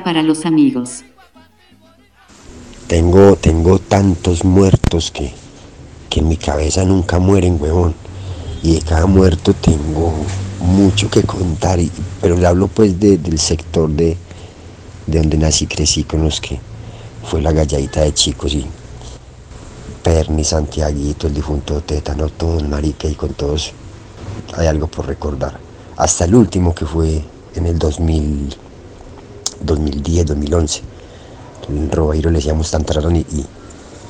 para 0.06 0.22
los 0.22 0.46
amigos. 0.46 1.04
Tengo, 2.88 3.36
tengo 3.38 3.80
tantos 3.80 4.46
muertos 4.46 5.10
que, 5.10 5.34
que 6.12 6.20
en 6.20 6.28
mi 6.28 6.38
cabeza 6.38 6.86
nunca 6.86 7.18
mueren, 7.18 7.58
huevón. 7.60 7.96
Y 8.62 8.76
de 8.76 8.82
cada 8.84 9.08
muerto 9.08 9.54
tengo 9.56 10.14
mucho 10.60 11.10
que 11.10 11.24
contar. 11.24 11.80
pero 12.22 12.38
le 12.38 12.46
hablo 12.46 12.68
pues 12.68 13.00
de- 13.00 13.18
del 13.18 13.40
sector 13.40 13.90
de, 13.90 14.16
de 15.08 15.18
donde 15.18 15.40
nací 15.40 15.66
y 15.66 15.68
crecí 15.68 16.04
con 16.04 16.24
los 16.24 16.40
que 16.40 16.60
fue 17.28 17.42
la 17.42 17.52
galladita 17.52 18.02
de 18.02 18.14
chicos 18.14 18.54
y 18.54 18.64
Perni, 20.04 20.44
Santiaguito, 20.44 21.26
el 21.26 21.34
difunto 21.34 21.82
Tétano, 21.82 22.30
todos, 22.30 22.62
marica, 22.70 23.08
y 23.08 23.16
con 23.16 23.34
todos 23.34 23.74
hay 24.56 24.68
algo 24.68 24.86
por 24.86 25.08
recordar. 25.08 25.58
Hasta 25.98 26.26
el 26.26 26.36
último 26.36 26.76
que 26.76 26.86
fue 26.86 27.24
en 27.56 27.66
el 27.66 27.80
2000, 27.80 28.56
2010, 29.66 30.26
2011. 30.28 30.82
El 31.70 31.92
Robeiro 31.92 32.30
le 32.30 32.38
decíamos 32.38 32.70
Tantararón 32.70 33.16
y, 33.16 33.20
y, 33.20 33.46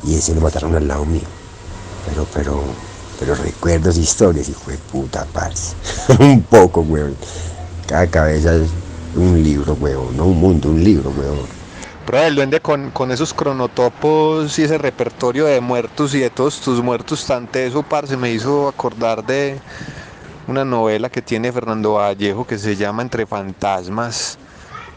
y 0.04 0.16
ese 0.16 0.36
lo 0.36 0.42
mataron 0.42 0.76
al 0.76 0.88
lado 0.88 1.06
mío. 1.06 1.22
Pero, 2.08 2.28
pero, 2.34 2.64
pero 3.20 3.36
recuerdos, 3.36 3.98
historias, 3.98 4.50
hijo 4.50 4.72
de 4.72 4.78
puta, 4.78 5.26
parce. 5.34 5.76
un 6.20 6.42
poco, 6.44 6.82
weón. 6.82 7.16
Cada 7.88 8.08
cabeza 8.08 8.56
es 8.56 8.70
un 9.16 9.42
libro, 9.44 9.74
weón. 9.80 10.18
No 10.18 10.26
un 10.26 10.40
mundo, 10.40 10.70
un 10.70 10.84
libro, 10.84 11.12
weón. 11.12 11.66
Pero 12.06 12.20
el 12.20 12.36
duende 12.36 12.60
con, 12.60 12.92
con 12.92 13.12
esos 13.12 13.34
cronotopos 13.34 14.60
y 14.60 14.64
ese 14.64 14.78
repertorio 14.78 15.46
de 15.46 15.60
muertos 15.60 16.14
y 16.14 16.20
de 16.20 16.30
todos 16.30 16.60
tus 16.62 16.84
muertos 16.84 17.26
tan 17.26 17.48
teso, 17.48 17.82
parce, 17.82 18.16
me 18.16 18.32
hizo 18.32 18.68
acordar 18.68 19.26
de 19.26 19.60
una 20.48 20.64
novela 20.64 21.10
que 21.10 21.24
tiene 21.24 21.52
Fernando 21.52 21.94
Vallejo 21.94 22.46
que 22.46 22.60
se 22.60 22.76
llama 22.76 23.02
Entre 23.02 23.26
Fantasmas. 23.26 24.38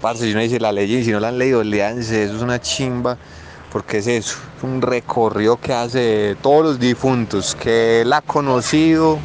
Parce, 0.00 0.24
si 0.24 0.30
uno 0.30 0.40
dice 0.40 0.60
la 0.60 0.70
ley 0.70 0.92
y 0.94 1.04
si 1.04 1.10
no 1.10 1.18
la 1.18 1.28
han 1.28 1.38
leído, 1.38 1.64
léanse, 1.64 2.22
eso 2.22 2.36
es 2.36 2.42
una 2.42 2.60
chimba, 2.60 3.16
porque 3.72 3.98
es 3.98 4.06
eso, 4.06 4.38
es 4.56 4.62
un 4.62 4.80
recorrido 4.80 5.56
que 5.56 5.72
hace 5.72 5.98
de 5.98 6.34
todos 6.36 6.64
los 6.64 6.78
difuntos, 6.78 7.56
que 7.56 8.02
él 8.02 8.12
ha 8.12 8.20
conocido, 8.20 9.18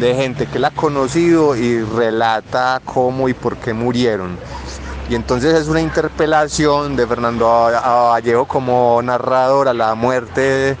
de 0.00 0.14
gente 0.14 0.46
que 0.46 0.56
él 0.56 0.64
ha 0.64 0.70
conocido 0.70 1.56
y 1.56 1.82
relata 1.82 2.80
cómo 2.84 3.28
y 3.28 3.34
por 3.34 3.58
qué 3.58 3.74
murieron. 3.74 4.38
Y 5.10 5.14
entonces 5.14 5.54
es 5.54 5.68
una 5.68 5.80
interpelación 5.82 6.96
de 6.96 7.06
Fernando 7.06 7.46
Vallejo 7.46 8.46
como 8.46 9.00
narrador 9.02 9.68
a 9.68 9.74
la 9.74 9.94
muerte 9.94 10.76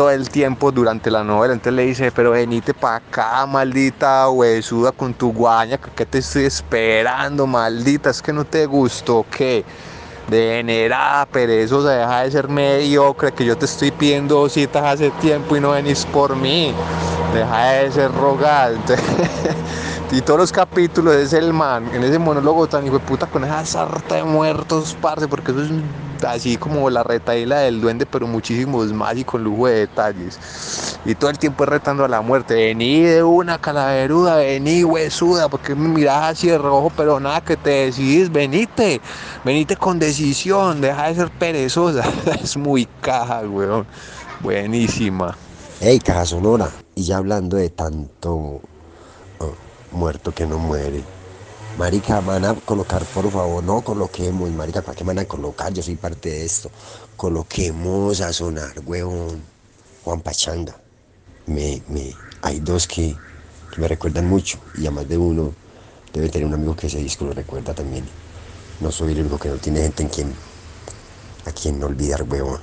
todo 0.00 0.10
el 0.12 0.30
tiempo 0.30 0.72
durante 0.72 1.10
la 1.10 1.22
novela. 1.22 1.52
Entonces 1.52 1.74
le 1.74 1.84
dice, 1.84 2.10
pero 2.10 2.30
venite 2.30 2.72
para 2.72 2.96
acá, 2.96 3.44
maldita 3.44 4.30
huesuda 4.30 4.92
con 4.92 5.12
tu 5.12 5.30
guaña, 5.30 5.76
que 5.76 6.06
te 6.06 6.20
estoy 6.20 6.44
esperando, 6.44 7.46
maldita, 7.46 8.08
es 8.08 8.22
que 8.22 8.32
no 8.32 8.46
te 8.46 8.64
gustó, 8.64 9.26
¿qué? 9.30 9.62
Degenerada, 10.26 11.26
perezosa, 11.26 11.90
deja 11.90 12.22
de 12.22 12.30
ser 12.30 12.48
mediocre, 12.48 13.30
que 13.30 13.44
yo 13.44 13.58
te 13.58 13.66
estoy 13.66 13.90
pidiendo 13.90 14.48
citas 14.48 14.84
hace 14.84 15.10
tiempo 15.20 15.54
y 15.54 15.60
no 15.60 15.72
venís 15.72 16.06
por 16.06 16.34
mí. 16.34 16.72
Deja 17.34 17.64
de 17.64 17.92
ser 17.92 18.10
rogada. 18.10 18.78
y 20.12 20.22
todos 20.22 20.40
los 20.40 20.52
capítulos 20.52 21.14
es 21.14 21.32
el 21.32 21.52
man, 21.52 21.88
en 21.94 22.02
ese 22.02 22.18
monólogo 22.18 22.66
tan 22.66 22.84
hijo 22.84 22.98
de 22.98 23.04
puta 23.04 23.26
con 23.26 23.44
esa 23.44 23.64
sarta 23.64 24.16
de 24.16 24.24
muertos, 24.24 24.96
parce, 25.00 25.28
porque 25.28 25.52
eso 25.52 25.62
es 25.62 25.70
así 26.24 26.56
como 26.56 26.90
la 26.90 27.04
retaíla 27.04 27.60
del 27.60 27.80
duende, 27.80 28.06
pero 28.06 28.26
muchísimos 28.26 28.92
más 28.92 29.16
y 29.16 29.24
con 29.24 29.44
lujo 29.44 29.68
de 29.68 29.86
detalles. 29.86 30.98
Y 31.04 31.14
todo 31.14 31.30
el 31.30 31.38
tiempo 31.38 31.62
es 31.62 31.70
retando 31.70 32.04
a 32.04 32.08
la 32.08 32.20
muerte. 32.20 32.54
Vení 32.54 33.02
de 33.02 33.22
una 33.22 33.58
calaveruda, 33.58 34.36
vení 34.36 34.82
huesuda, 34.84 35.48
porque 35.48 35.76
me 35.76 35.88
mirás 35.88 36.32
así 36.32 36.48
de 36.48 36.58
rojo, 36.58 36.90
pero 36.96 37.20
nada 37.20 37.40
que 37.40 37.56
te 37.56 37.70
decidís, 37.70 38.30
venite, 38.32 39.00
venite 39.44 39.76
con 39.76 40.00
decisión, 40.00 40.80
deja 40.80 41.06
de 41.06 41.14
ser 41.14 41.30
perezosa. 41.30 42.02
es 42.42 42.56
muy 42.56 42.86
caja, 43.00 43.42
weón. 43.42 43.86
Buenísima. 44.40 45.36
Hey, 45.80 46.00
caja 46.00 46.26
sonora. 46.26 46.68
Y 46.96 47.04
ya 47.04 47.18
hablando 47.18 47.56
de 47.56 47.70
tanto 47.70 48.60
muerto 49.92 50.32
que 50.32 50.46
no 50.46 50.58
muere. 50.58 51.02
Marica, 51.78 52.20
van 52.20 52.44
a 52.44 52.54
colocar, 52.54 53.04
por 53.04 53.30
favor, 53.30 53.62
no 53.62 53.80
coloquemos, 53.82 54.50
marica, 54.50 54.82
¿para 54.82 54.96
qué 54.96 55.04
van 55.04 55.18
a 55.18 55.24
colocar? 55.24 55.72
Yo 55.72 55.82
soy 55.82 55.96
parte 55.96 56.28
de 56.28 56.44
esto. 56.44 56.70
Coloquemos 57.16 58.20
a 58.20 58.32
sonar, 58.32 58.74
huevón. 58.84 59.42
Juan 60.04 60.20
Pachanga. 60.20 60.76
Me, 61.46 61.82
me, 61.88 62.14
hay 62.42 62.60
dos 62.60 62.86
que, 62.86 63.16
que 63.72 63.80
me 63.80 63.88
recuerdan 63.88 64.28
mucho 64.28 64.58
y 64.76 64.86
a 64.86 64.90
más 64.90 65.08
de 65.08 65.18
uno 65.18 65.52
debe 66.12 66.28
tener 66.28 66.46
un 66.46 66.54
amigo 66.54 66.76
que 66.76 66.86
ese 66.86 66.98
disco 66.98 67.24
lo 67.24 67.32
recuerda 67.32 67.74
también. 67.74 68.04
No 68.80 68.90
soy 68.90 69.12
el 69.12 69.20
único 69.20 69.38
que 69.38 69.48
no 69.48 69.56
tiene 69.56 69.82
gente 69.82 70.02
en 70.02 70.08
quien, 70.08 70.34
a 71.44 71.52
quien 71.52 71.78
no 71.78 71.86
olvidar, 71.86 72.22
huevón. 72.22 72.60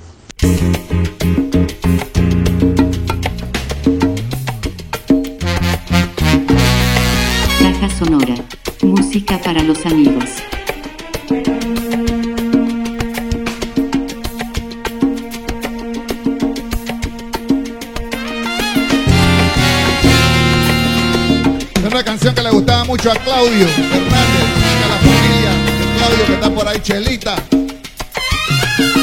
Música 9.18 9.42
para 9.44 9.64
los 9.64 9.84
amigos. 9.84 10.26
Una 21.84 22.04
canción 22.04 22.36
que 22.36 22.44
le 22.44 22.52
gustaba 22.52 22.84
mucho 22.86 23.12
a 23.12 23.16
Claudio 23.16 23.66
Hernández, 23.66 24.46
a 24.84 24.88
la 24.88 24.98
familia 25.00 25.52
Claudio 25.98 26.26
que 26.28 26.34
está 26.34 26.50
por 26.52 26.68
ahí, 26.68 26.80
Chelita, 26.80 27.36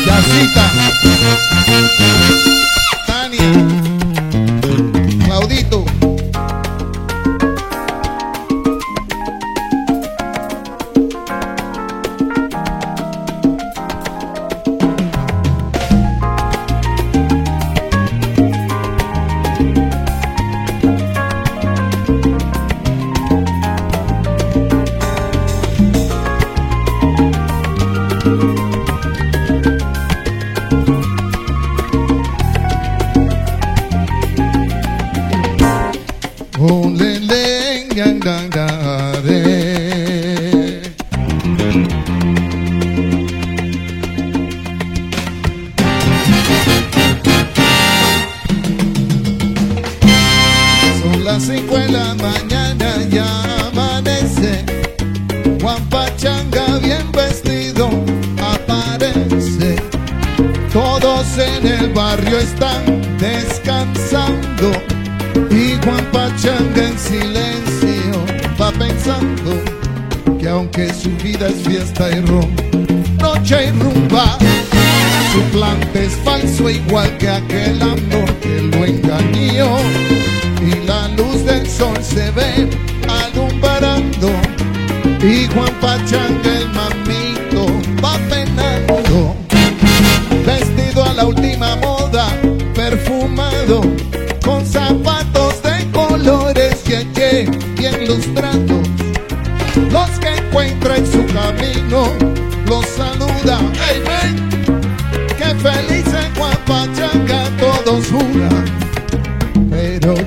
Yacita, 0.06 0.72
Tania. 3.08 3.83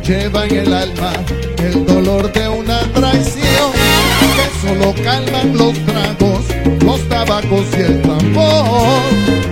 lleva 0.07 0.45
en 0.45 0.55
el 0.55 0.73
alma 0.73 1.11
el 1.57 1.85
dolor 1.85 2.31
de 2.31 2.47
una 2.47 2.79
traición 2.93 3.71
que 4.35 4.67
solo 4.67 4.93
calman 5.03 5.57
los 5.57 5.73
tragos, 5.85 6.45
los 6.81 7.09
tabacos 7.09 7.65
y 7.77 7.81
el 7.81 8.01
tambor. 8.01 9.46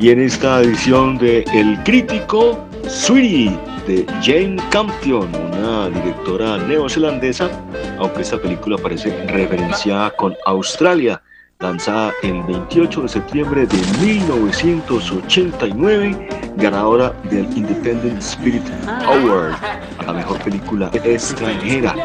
Y 0.00 0.10
en 0.10 0.20
esta 0.20 0.60
edición 0.60 1.18
de 1.18 1.42
El 1.52 1.82
Crítico, 1.82 2.64
Sweetie 2.86 3.58
de 3.88 4.06
Jane 4.22 4.56
Campion, 4.70 5.28
una 5.58 5.88
directora 5.88 6.56
neozelandesa, 6.58 7.50
aunque 7.98 8.22
esta 8.22 8.38
película 8.38 8.78
parece 8.78 9.10
referenciada 9.26 10.12
con 10.12 10.36
Australia, 10.46 11.20
lanzada 11.58 12.14
el 12.22 12.40
28 12.44 13.02
de 13.02 13.08
septiembre 13.08 13.66
de 13.66 13.76
1989, 14.00 16.28
ganadora 16.56 17.12
del 17.24 17.46
Independent 17.56 18.18
Spirit 18.18 18.62
Award 18.86 19.56
a 19.98 20.04
la 20.04 20.12
mejor 20.12 20.38
película 20.44 20.92
extranjera. 21.02 21.96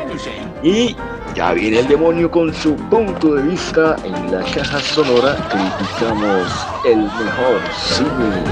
Y 0.64 0.96
ya 1.34 1.54
viene 1.54 1.80
el 1.80 1.88
demonio 1.88 2.30
con 2.30 2.54
su 2.54 2.76
punto 2.76 3.36
de 3.36 3.42
vista 3.44 3.96
en 4.04 4.32
la 4.32 4.44
caja 4.44 4.80
sonora. 4.80 5.36
Criticamos 5.50 6.68
el 6.86 6.98
mejor 6.98 7.62
cine. 7.74 8.44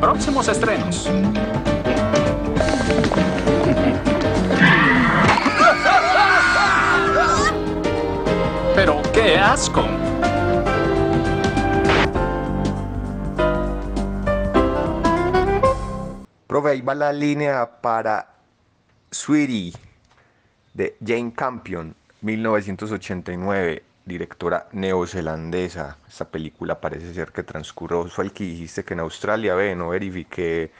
próximos 0.00 0.48
estrenos. 0.48 1.08
Pero 8.74 9.00
qué 9.12 9.38
asco. 9.38 9.84
Profe, 16.46 16.68
ahí 16.68 16.80
va 16.82 16.94
la 16.94 17.12
línea 17.12 17.80
para 17.80 18.28
Sweetie 19.10 19.72
de 20.74 20.96
Jane 21.04 21.32
Campion, 21.32 21.94
1989, 22.22 23.82
directora 24.04 24.68
neozelandesa. 24.72 25.96
Esta 26.08 26.24
película 26.24 26.80
parece 26.80 27.12
ser 27.14 27.32
que 27.32 27.42
transcurrió, 27.42 28.06
fue 28.08 28.24
el 28.24 28.32
que 28.32 28.44
dijiste 28.44 28.84
que 28.84 28.94
en 28.94 29.00
Australia, 29.00 29.54
ve, 29.54 29.74
no 29.74 29.90
verifiqué 29.90 30.70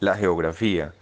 la 0.00 0.16
geografía. 0.16 0.92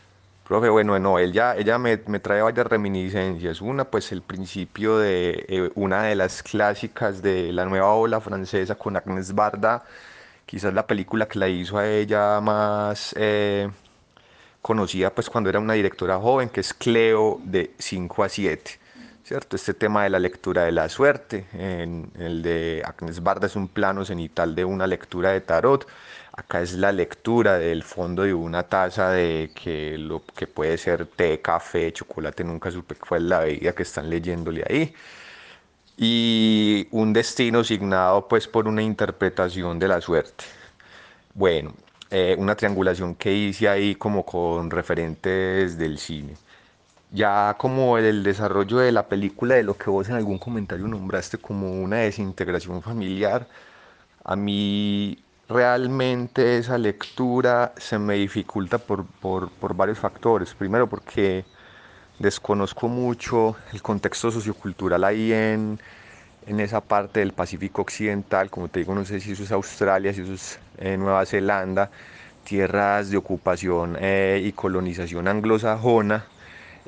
Profe, 0.47 0.69
bueno, 0.69 0.99
no, 0.99 1.19
ella, 1.19 1.57
ella 1.57 1.79
me, 1.79 2.01
me 2.07 2.21
trae 2.21 2.43
varias 2.43 2.67
reminiscencias. 2.67 3.61
Una, 3.61 3.85
pues 3.85 4.13
el 4.13 4.23
principio 4.23 4.99
de 4.99 5.45
eh, 5.49 5.71
una 5.75 6.05
de 6.05 6.15
las 6.17 6.43
clásicas 6.43 7.23
de 7.23 7.53
la 7.53 7.65
nueva 7.67 7.93
ola 7.95 8.21
francesa 8.21 8.77
con 8.77 8.97
Agnès 8.97 9.35
Barda, 9.35 9.85
quizás 10.47 10.73
la 10.75 10.87
película 10.87 11.27
que 11.29 11.39
la 11.39 11.49
hizo 11.49 11.79
a 11.79 11.89
ella 11.89 12.41
más 12.41 13.15
eh, 13.19 13.69
conocida 14.63 15.11
pues 15.11 15.31
cuando 15.31 15.51
era 15.51 15.59
una 15.61 15.75
directora 15.75 16.19
joven, 16.19 16.49
que 16.49 16.61
es 16.61 16.75
Cleo 16.75 17.41
de 17.45 17.73
5 17.79 18.25
a 18.25 18.29
7. 18.29 18.86
¿Cierto? 19.27 19.57
Este 19.57 19.75
tema 19.75 20.05
de 20.05 20.11
la 20.11 20.21
lectura 20.21 20.67
de 20.67 20.71
la 20.71 20.89
suerte, 20.89 21.47
en 21.53 22.13
el 22.17 22.43
de 22.43 22.81
Agnes 22.85 23.21
Barda 23.25 23.49
es 23.49 23.57
un 23.57 23.67
plano 23.67 24.05
cenital 24.05 24.55
de 24.55 24.65
una 24.65 24.87
lectura 24.87 25.33
de 25.33 25.41
tarot, 25.41 25.85
acá 26.33 26.63
es 26.63 26.75
la 26.75 26.93
lectura 26.93 27.59
del 27.59 27.83
fondo 27.83 28.23
de 28.23 28.33
una 28.33 28.63
taza 28.63 29.11
de 29.11 29.51
que 29.53 29.99
lo 29.99 30.23
que 30.37 30.47
puede 30.47 30.79
ser 30.79 31.07
té, 31.07 31.41
café, 31.41 31.93
chocolate, 31.93 32.45
nunca 32.45 32.71
supe 32.71 32.95
cuál 32.95 33.25
es 33.25 33.29
la 33.29 33.41
bebida 33.41 33.73
que 33.73 33.83
están 33.83 34.09
leyéndole 34.09 34.63
ahí 34.71 34.95
y 35.97 36.87
un 36.93 37.13
destino 37.13 37.65
signado 37.65 38.29
pues 38.29 38.47
por 38.47 38.69
una 38.69 38.83
interpretación 38.83 39.81
de 39.81 39.89
la 39.89 40.01
suerte. 40.01 40.45
Bueno, 41.35 41.75
eh, 42.11 42.37
una 42.39 42.55
triangulación 42.55 43.17
que 43.17 43.35
hice 43.35 43.69
ahí 43.69 43.97
como 43.97 44.25
con 44.25 44.71
referentes 44.71 45.77
del 45.77 45.99
cine. 45.99 46.35
Ya 47.13 47.55
como 47.59 47.99
el 47.99 48.23
desarrollo 48.23 48.79
de 48.79 48.93
la 48.93 49.07
película, 49.09 49.55
de 49.55 49.63
lo 49.63 49.77
que 49.77 49.91
vos 49.91 50.09
en 50.09 50.17
algún 50.17 50.39
comentario 50.39 50.87
nombraste 50.89 51.39
como 51.39 51.71
una 51.71 51.99
desintegración 51.99 52.83
familiar, 52.83 53.47
a 54.25 54.37
mí 54.37 55.19
realmente 55.49 56.59
esa 56.59 56.79
lectura 56.79 57.73
se 57.77 57.99
me 57.99 58.15
dificulta 58.15 58.79
por, 58.79 59.07
por, 59.07 59.75
varios 59.75 59.99
factores. 59.99 60.55
Primero 60.55 60.89
porque 60.89 61.45
desconozco 62.19 62.89
mucho 62.89 63.57
el 63.73 63.83
contexto 63.83 64.31
sociocultural 64.31 65.05
ahí 65.05 65.33
en, 65.33 65.79
en 66.47 66.61
esa 66.61 66.81
parte 66.81 67.21
del 67.21 67.33
Pacífico 67.33 67.83
Occidental, 67.83 68.51
como 68.51 68.69
te 68.69 68.81
digo, 68.81 68.95
no 68.95 69.05
sé 69.05 69.21
si 69.21 69.33
eso 69.33 69.45
es 69.45 69.53
Australia, 69.53 70.13
si 70.13 70.23
eso 70.23 70.33
es 70.35 70.59
eh, 70.79 70.97
Nueva 70.97 71.25
Zelanda, 71.27 71.91
tierras 72.45 73.11
de 73.11 73.17
ocupación 73.17 73.97
eh, 74.01 74.43
y 74.45 74.53
colonización 74.53 75.29
anglosajona, 75.29 76.27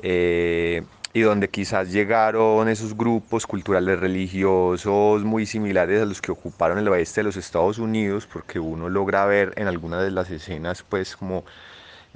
eh, 0.01 0.83
y 1.13 1.21
donde 1.21 1.49
quizás 1.49 1.91
llegaron 1.91 2.69
esos 2.69 2.95
grupos 2.95 3.47
culturales 3.47 3.99
religiosos 3.99 5.23
muy 5.23 5.45
similares 5.45 6.01
a 6.01 6.05
los 6.05 6.21
que 6.21 6.31
ocuparon 6.31 6.77
el 6.77 6.87
oeste 6.87 7.21
de 7.21 7.25
los 7.25 7.37
Estados 7.37 7.79
Unidos, 7.79 8.27
porque 8.31 8.59
uno 8.59 8.89
logra 8.89 9.25
ver 9.25 9.53
en 9.57 9.67
algunas 9.67 10.03
de 10.03 10.11
las 10.11 10.29
escenas 10.29 10.83
pues 10.83 11.15
como 11.15 11.45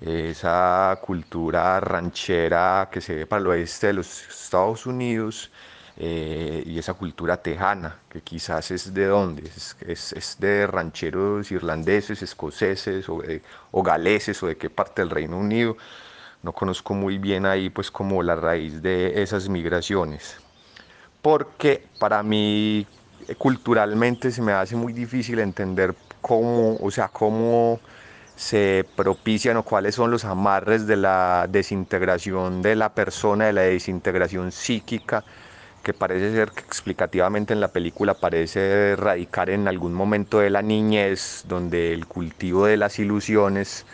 esa 0.01 0.99
cultura 1.01 1.79
ranchera 1.79 2.89
que 2.91 3.01
se 3.01 3.15
ve 3.15 3.25
para 3.25 3.41
el 3.41 3.47
oeste 3.47 3.87
de 3.87 3.93
los 3.93 4.27
Estados 4.27 4.85
Unidos 4.85 5.51
eh, 5.97 6.63
y 6.65 6.79
esa 6.79 6.93
cultura 6.95 7.37
tejana, 7.37 7.99
que 8.09 8.21
quizás 8.21 8.71
es 8.71 8.93
de 8.93 9.05
dónde, 9.05 9.43
es, 9.47 10.13
es, 10.13 10.37
de 10.39 10.65
rancheros 10.67 11.51
irlandeses, 11.51 12.21
escoceses 12.23 13.07
o, 13.09 13.21
o 13.71 13.83
galeses 13.83 14.41
o 14.43 14.47
de 14.47 14.57
qué 14.57 14.69
parte 14.69 15.01
del 15.01 15.11
Reino 15.11 15.37
Unido. 15.37 15.77
No 16.43 16.51
conozco 16.53 16.93
muy 16.93 17.17
bien 17.17 17.45
ahí 17.45 17.69
pues 17.69 17.89
como 17.89 18.21
la 18.21 18.35
raíz 18.35 18.81
de 18.81 19.23
esas 19.23 19.47
migraciones, 19.49 20.41
porque 21.21 21.87
para 21.99 22.21
mí 22.21 22.85
eh, 23.27 23.35
culturalmente 23.35 24.29
se 24.31 24.41
me 24.41 24.51
hace 24.51 24.75
muy 24.75 24.91
difícil 24.93 25.39
entender 25.39 25.95
cómo, 26.21 26.75
o 26.81 26.91
sea, 26.91 27.07
cómo 27.09 27.79
se 28.35 28.85
propician 28.95 29.57
o 29.57 29.63
cuáles 29.63 29.95
son 29.95 30.11
los 30.11 30.25
amarres 30.25 30.85
de 30.87 30.97
la 30.97 31.47
desintegración 31.49 32.61
de 32.61 32.75
la 32.75 32.93
persona, 32.93 33.45
de 33.45 33.53
la 33.53 33.61
desintegración 33.61 34.51
psíquica, 34.51 35.25
que 35.81 35.93
parece 35.93 36.33
ser 36.33 36.51
que 36.51 36.61
explicativamente 36.61 37.53
en 37.53 37.61
la 37.61 37.71
película 37.73 38.19
parece 38.19 38.95
radicar 38.97 39.49
en 39.49 39.67
algún 39.69 39.93
momento 39.93 40.39
de 40.39 40.49
la 40.49 40.61
niñez, 40.61 41.43
donde 41.47 41.93
el 41.93 42.07
cultivo 42.07 42.65
de 42.65 42.77
las 42.77 42.99
ilusiones 42.99 43.85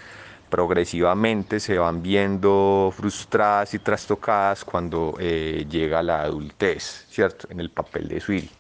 progresivamente 0.50 1.60
se 1.60 1.78
van 1.78 2.02
viendo 2.02 2.92
frustradas 2.96 3.74
y 3.74 3.80
trastocadas 3.80 4.66
cuando 4.66 5.16
eh, 5.20 5.66
llega 5.70 6.04
la 6.04 6.22
adultez, 6.24 7.06
¿cierto? 7.10 7.48
En 7.52 7.60
el 7.60 7.70
papel 7.70 8.08
de 8.08 8.20
Sweetie. 8.20 8.52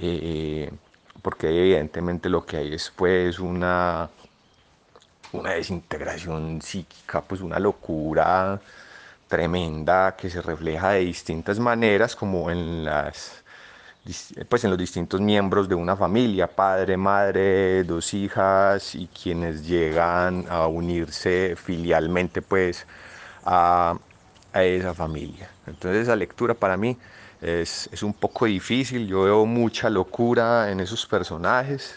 Eh, 0.00 0.70
porque 1.22 1.48
evidentemente 1.48 2.28
lo 2.28 2.44
que 2.44 2.56
hay 2.56 2.74
es 2.74 2.92
pues 2.96 3.38
una 3.38 4.10
una 5.32 5.52
desintegración 5.52 6.60
psíquica, 6.62 7.22
pues 7.22 7.40
una 7.40 7.58
locura 7.58 8.60
tremenda 9.28 10.14
que 10.16 10.28
se 10.30 10.42
refleja 10.42 10.92
de 10.92 11.00
distintas 11.00 11.58
maneras, 11.58 12.14
como 12.14 12.50
en 12.50 12.84
las 12.84 13.41
pues 14.48 14.64
en 14.64 14.70
los 14.70 14.78
distintos 14.78 15.20
miembros 15.20 15.68
de 15.68 15.74
una 15.76 15.96
familia, 15.96 16.48
padre, 16.48 16.96
madre, 16.96 17.84
dos 17.84 18.12
hijas 18.14 18.94
y 18.96 19.06
quienes 19.06 19.66
llegan 19.66 20.44
a 20.48 20.66
unirse 20.66 21.54
filialmente 21.56 22.42
pues 22.42 22.84
a, 23.44 23.96
a 24.52 24.64
esa 24.64 24.92
familia. 24.94 25.48
Entonces 25.66 26.02
esa 26.02 26.16
lectura 26.16 26.54
para 26.54 26.76
mí 26.76 26.96
es, 27.40 27.88
es, 27.92 28.02
un 28.02 28.12
poco 28.12 28.46
difícil, 28.46 29.06
yo 29.06 29.22
veo 29.22 29.46
mucha 29.46 29.88
locura 29.88 30.70
en 30.72 30.80
esos 30.80 31.06
personajes. 31.06 31.96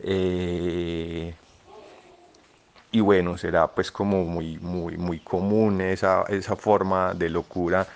Eh, 0.00 1.34
y 2.90 3.00
bueno, 3.00 3.36
será 3.38 3.68
pues 3.68 3.92
como 3.92 4.24
muy, 4.24 4.58
muy, 4.58 4.96
muy 4.96 5.20
común 5.20 5.80
esa, 5.80 6.24
esa 6.28 6.56
forma 6.56 7.14
de 7.14 7.28
locura 7.30 7.86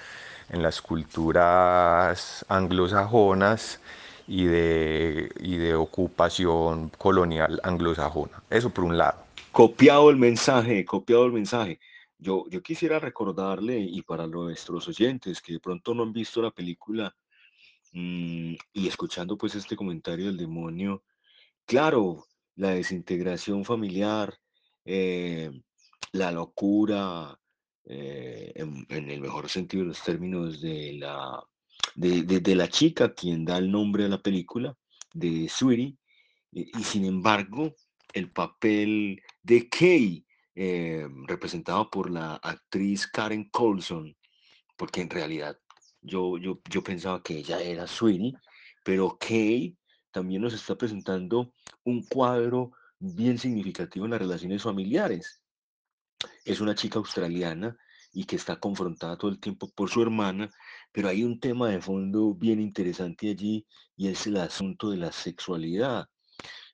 en 0.52 0.62
las 0.62 0.80
culturas 0.80 2.44
anglosajonas 2.48 3.80
y 4.28 4.44
de, 4.44 5.30
y 5.40 5.56
de 5.56 5.74
ocupación 5.74 6.90
colonial 6.90 7.60
anglosajona. 7.64 8.42
Eso 8.48 8.70
por 8.70 8.84
un 8.84 8.96
lado. 8.96 9.24
Copiado 9.50 10.10
el 10.10 10.16
mensaje, 10.16 10.84
copiado 10.84 11.26
el 11.26 11.32
mensaje. 11.32 11.80
Yo, 12.18 12.44
yo 12.48 12.62
quisiera 12.62 13.00
recordarle, 13.00 13.80
y 13.80 14.02
para 14.02 14.26
nuestros 14.26 14.86
oyentes 14.86 15.42
que 15.42 15.54
de 15.54 15.60
pronto 15.60 15.92
no 15.92 16.04
han 16.04 16.12
visto 16.12 16.40
la 16.40 16.52
película 16.52 17.14
mmm, 17.92 18.54
y 18.72 18.86
escuchando 18.86 19.36
pues 19.36 19.54
este 19.56 19.74
comentario 19.74 20.26
del 20.26 20.36
demonio, 20.36 21.02
claro, 21.66 22.24
la 22.54 22.70
desintegración 22.70 23.64
familiar, 23.64 24.34
eh, 24.84 25.50
la 26.12 26.30
locura, 26.30 27.38
eh, 27.84 28.52
en, 28.54 29.10
el 29.10 29.20
mejor 29.20 29.48
sentido 29.48 29.82
de 29.82 29.88
los 29.88 30.02
términos 30.02 30.60
de 30.60 30.94
la, 30.94 31.42
de, 31.94 32.54
la 32.54 32.68
chica 32.68 33.12
quien 33.12 33.44
da 33.44 33.58
el 33.58 33.70
nombre 33.70 34.04
a 34.04 34.08
la 34.08 34.22
película, 34.22 34.76
de 35.14 35.48
Sweetie, 35.48 35.96
y, 36.52 36.70
sin 36.82 37.04
embargo 37.04 37.74
el 38.12 38.30
papel 38.30 39.22
de 39.42 39.68
Kay, 39.68 40.26
eh, 40.54 41.08
representado 41.26 41.90
por 41.90 42.10
la 42.10 42.34
actriz 42.36 43.06
Karen 43.06 43.48
Colson, 43.50 44.14
porque 44.76 45.00
en 45.00 45.10
realidad 45.10 45.58
yo, 46.02 46.36
yo, 46.36 46.60
yo 46.70 46.82
pensaba 46.82 47.22
que 47.22 47.38
ella 47.38 47.60
era 47.60 47.86
Sweetie, 47.86 48.34
pero 48.84 49.16
Kay 49.18 49.76
también 50.10 50.42
nos 50.42 50.52
está 50.52 50.76
presentando 50.76 51.52
un 51.84 52.04
cuadro 52.04 52.72
bien 52.98 53.38
significativo 53.38 54.04
en 54.04 54.12
las 54.12 54.20
relaciones 54.20 54.62
familiares. 54.62 55.41
Es 56.44 56.60
una 56.60 56.74
chica 56.74 56.98
australiana 56.98 57.76
y 58.12 58.24
que 58.24 58.36
está 58.36 58.56
confrontada 58.60 59.16
todo 59.16 59.30
el 59.30 59.40
tiempo 59.40 59.70
por 59.74 59.88
su 59.88 60.02
hermana, 60.02 60.50
pero 60.92 61.08
hay 61.08 61.24
un 61.24 61.40
tema 61.40 61.70
de 61.70 61.80
fondo 61.80 62.34
bien 62.34 62.60
interesante 62.60 63.30
allí 63.30 63.66
y 63.96 64.08
es 64.08 64.26
el 64.26 64.36
asunto 64.36 64.90
de 64.90 64.98
la 64.98 65.12
sexualidad. 65.12 66.08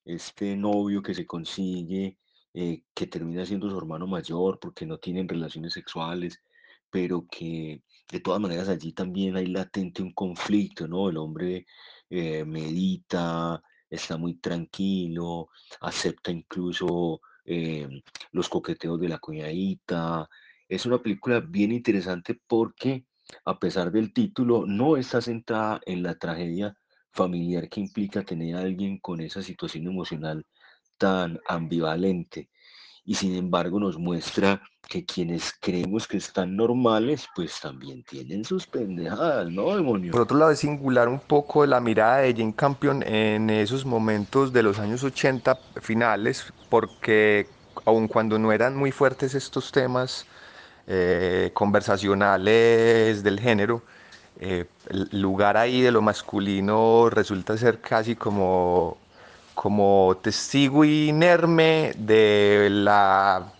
Este 0.05 0.57
novio 0.57 1.03
que 1.03 1.14
se 1.14 1.27
consigue, 1.27 2.19
eh, 2.55 2.83
que 2.95 3.07
termina 3.07 3.47
siendo 3.47 3.71
su 3.71 3.79
hermano 3.79 4.07
mayor 4.07 4.59
porque 4.59 4.87
no 4.87 4.99
tienen 4.99 5.29
relaciones 5.29 5.75
sexuales, 5.75 6.43
pero 6.91 7.27
que 7.31 7.83
de 8.11 8.21
todas 8.21 8.41
maneras 8.41 8.69
allí 8.69 8.93
también 8.93 9.37
hay 9.37 9.47
latente 9.47 10.03
un 10.03 10.12
conflicto, 10.12 10.89
¿no? 10.89 11.11
El 11.11 11.19
hombre 11.19 11.66
eh, 12.11 12.45
medita, 12.45 13.62
está 13.91 14.16
muy 14.16 14.35
tranquilo, 14.35 15.51
acepta 15.81 16.31
incluso 16.31 17.21
eh, 17.51 17.88
los 18.32 18.49
coqueteos 18.51 19.01
de 19.01 19.09
la 19.09 19.18
cuñadita. 19.18 20.28
Es 20.68 20.84
una 20.84 21.03
película 21.03 21.40
bien 21.40 21.72
interesante 21.72 22.38
porque 22.46 23.07
a 23.46 23.59
pesar 23.59 23.90
del 23.90 24.12
título 24.12 24.66
no 24.66 24.99
está 24.99 25.22
centrada 25.22 25.80
en 25.86 26.03
la 26.03 26.14
tragedia 26.14 26.76
familiar 27.11 27.68
que 27.70 27.80
implica 27.80 28.22
tener 28.22 28.55
a 28.55 28.61
alguien 28.61 28.99
con 28.99 29.20
esa 29.22 29.42
situación 29.42 29.86
emocional 29.86 30.44
tan 30.99 31.40
ambivalente. 31.49 32.51
Y 33.09 33.15
sin 33.15 33.35
embargo 33.35 33.81
nos 33.81 33.97
muestra 33.97 34.61
que 34.87 35.07
quienes 35.07 35.55
creemos 35.59 36.07
que 36.07 36.19
están 36.19 36.55
normales, 36.55 37.27
pues 37.35 37.59
también 37.59 38.03
tienen 38.03 38.45
sus 38.45 38.67
pendejadas, 38.67 39.51
¿no, 39.51 39.75
demonio? 39.75 40.13
Por 40.13 40.21
otro 40.21 40.37
lado, 40.37 40.51
es 40.51 40.59
singular 40.59 41.09
un 41.09 41.19
poco 41.19 41.65
la 41.65 41.81
mirada 41.81 42.19
de 42.19 42.35
Jane 42.35 42.55
Campion 42.55 43.03
en 43.03 43.49
esos 43.49 43.87
momentos 43.87 44.53
de 44.53 44.63
los 44.63 44.79
años 44.79 45.05
80 45.05 45.59
finales, 45.81 46.53
porque 46.69 47.47
aun 47.87 48.09
cuando 48.09 48.39
no 48.39 48.53
eran 48.53 48.77
muy 48.77 48.93
fuertes 48.93 49.35
estos 49.35 49.73
temas 49.73 50.27
eh, 50.87 51.51
conversacionales 51.55 53.23
del 53.23 53.41
género, 53.41 53.83
eh, 54.39 54.67
el 54.91 55.09
lugar 55.23 55.57
ahí 55.57 55.81
de 55.81 55.93
lo 55.93 56.03
masculino 56.03 57.09
resulta 57.09 57.57
ser 57.57 57.81
casi 57.81 58.17
como, 58.17 58.99
como 59.59 60.17
testigo 60.23 60.85
inerme 60.85 61.93
de 61.99 62.69
la 62.71 63.53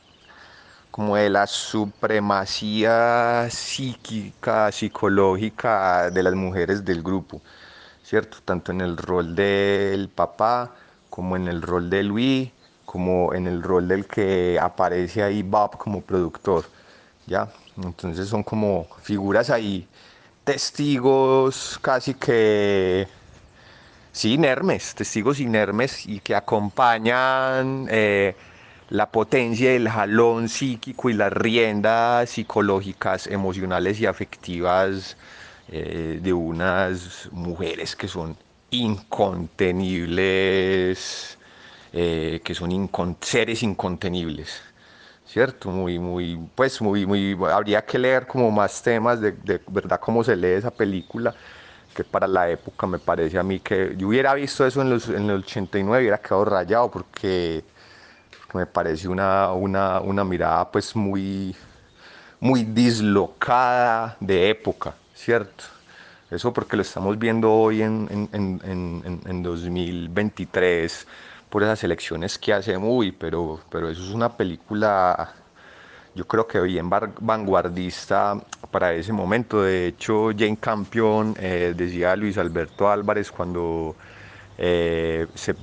como 0.93 1.17
de 1.17 1.29
la 1.29 1.49
supremacía 1.49 3.49
psíquica, 3.51 4.71
psicológica 4.71 6.09
de 6.11 6.23
las 6.23 6.35
mujeres 6.35 6.85
del 6.85 7.03
grupo, 7.03 7.43
¿cierto? 8.05 8.39
Tanto 8.45 8.71
en 8.71 8.81
el 8.81 8.97
rol 8.97 9.35
del 9.35 10.09
papá, 10.09 10.73
como 11.11 11.37
en 11.37 11.49
el 11.49 11.63
rol 11.63 11.91
de 11.91 12.05
Luis, 12.05 12.51
como 12.85 13.35
en 13.35 13.49
el 13.49 13.61
rol 13.61 13.89
del 13.89 14.07
que 14.07 14.57
aparece 14.61 15.25
ahí 15.25 15.43
Bob 15.43 15.79
como 15.79 16.01
productor, 16.01 16.65
¿ya? 17.27 17.49
Entonces 17.77 18.29
son 18.29 18.45
como 18.45 18.87
figuras 19.03 19.51
ahí, 19.51 19.89
testigos 20.45 21.77
casi 21.83 22.15
que, 22.15 23.09
sí, 24.13 24.35
inermes, 24.35 24.95
testigos 24.95 25.41
inermes 25.41 26.07
y 26.07 26.21
que 26.21 26.35
acompañan... 26.35 27.87
Eh, 27.91 28.35
la 28.91 29.11
potencia 29.11 29.73
del 29.73 29.89
jalón 29.89 30.49
psíquico 30.49 31.11
y 31.11 31.15
las 31.15 31.33
riendas 31.33 32.31
psicológicas, 32.31 33.27
emocionales 33.27 34.01
y 34.01 34.07
afectivas 34.07 35.17
eh, 35.71 36.21
de 36.23 36.33
unas 36.33 37.29
mujeres 37.33 37.95
que 37.95 38.09
son 38.09 38.37
incontenibles, 38.71 41.37
eh, 41.93 42.41
que 42.43 42.55
son 42.55 42.89
seres 43.21 43.63
incontenibles. 43.63 44.63
¿Cierto? 45.27 45.71
Muy, 45.71 45.99
muy, 45.99 46.39
pues 46.55 46.81
muy, 46.81 47.05
muy, 47.05 47.37
habría 47.53 47.85
que 47.85 47.99
leer 47.99 48.27
como 48.27 48.51
más 48.51 48.83
temas 48.83 49.21
de, 49.21 49.33
de 49.33 49.61
verdad 49.69 50.01
cómo 50.01 50.25
se 50.25 50.35
lee 50.35 50.53
esa 50.53 50.71
película, 50.71 51.35
que 51.95 52.05
para 52.05 52.27
la 52.27 52.49
época 52.51 52.87
me 52.87 52.99
parece 52.99 53.39
a 53.39 53.43
mí 53.43 53.61
que 53.61 53.95
yo 53.97 54.09
hubiera 54.09 54.35
visto 54.35 54.67
eso 54.67 54.83
en, 54.83 54.91
los, 54.91 55.09
en 55.09 55.31
el 55.31 55.41
89 55.41 56.03
y 56.03 56.03
hubiera 56.05 56.19
quedado 56.19 56.45
rayado 56.45 56.91
porque 56.91 57.65
me 58.55 58.67
parece 58.67 59.09
una, 59.09 59.53
una, 59.53 60.01
una 60.01 60.25
mirada 60.25 60.71
pues 60.71 60.95
muy, 60.95 61.55
muy 62.41 62.63
dislocada 62.65 64.17
de 64.21 64.51
época, 64.51 64.95
¿cierto? 65.15 65.65
Eso 66.31 66.53
porque 66.53 66.77
lo 66.77 66.83
estamos 66.83 67.19
viendo 67.19 67.53
hoy 67.53 67.83
en, 67.83 68.29
en, 68.33 68.61
en, 68.65 69.21
en 69.27 69.43
2023 69.43 71.07
por 71.49 71.63
esas 71.63 71.83
elecciones 71.85 72.39
que 72.39 72.53
hace 72.53 72.77
muy, 72.79 73.13
pero, 73.13 73.61
pero 73.71 73.89
eso 73.89 74.03
es 74.03 74.11
una 74.11 74.37
película, 74.37 75.33
yo 76.19 76.27
creo 76.27 76.49
que 76.49 76.61
bien 76.61 76.91
vanguardista 76.91 78.37
para 78.73 78.93
ese 78.93 79.13
momento. 79.13 79.63
De 79.63 79.87
hecho, 79.87 80.31
Jane 80.37 80.57
Campion 80.57 81.37
eh, 81.39 81.75
decía 81.77 82.17
Luis 82.17 82.37
Alberto 82.39 82.91
Álvarez 82.91 83.31
cuando 83.31 83.95
eh, 84.59 85.29
se, 85.37 85.55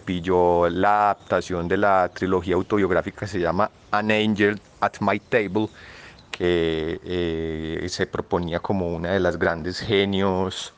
pilló 0.00 0.68
la 0.68 1.10
adaptación 1.10 1.68
de 1.68 1.76
la 1.76 2.10
trilogía 2.12 2.56
autobiográfica 2.56 3.20
que 3.20 3.26
se 3.28 3.38
llama 3.38 3.70
An 3.92 4.10
Angel 4.10 4.60
at 4.80 4.94
My 5.00 5.20
Table, 5.20 5.68
que 6.32 7.00
eh, 7.04 7.86
se 7.88 8.08
proponía 8.08 8.58
como 8.58 8.88
una 8.88 9.12
de 9.12 9.20
las 9.20 9.38
grandes 9.38 9.78
genios 9.78 10.74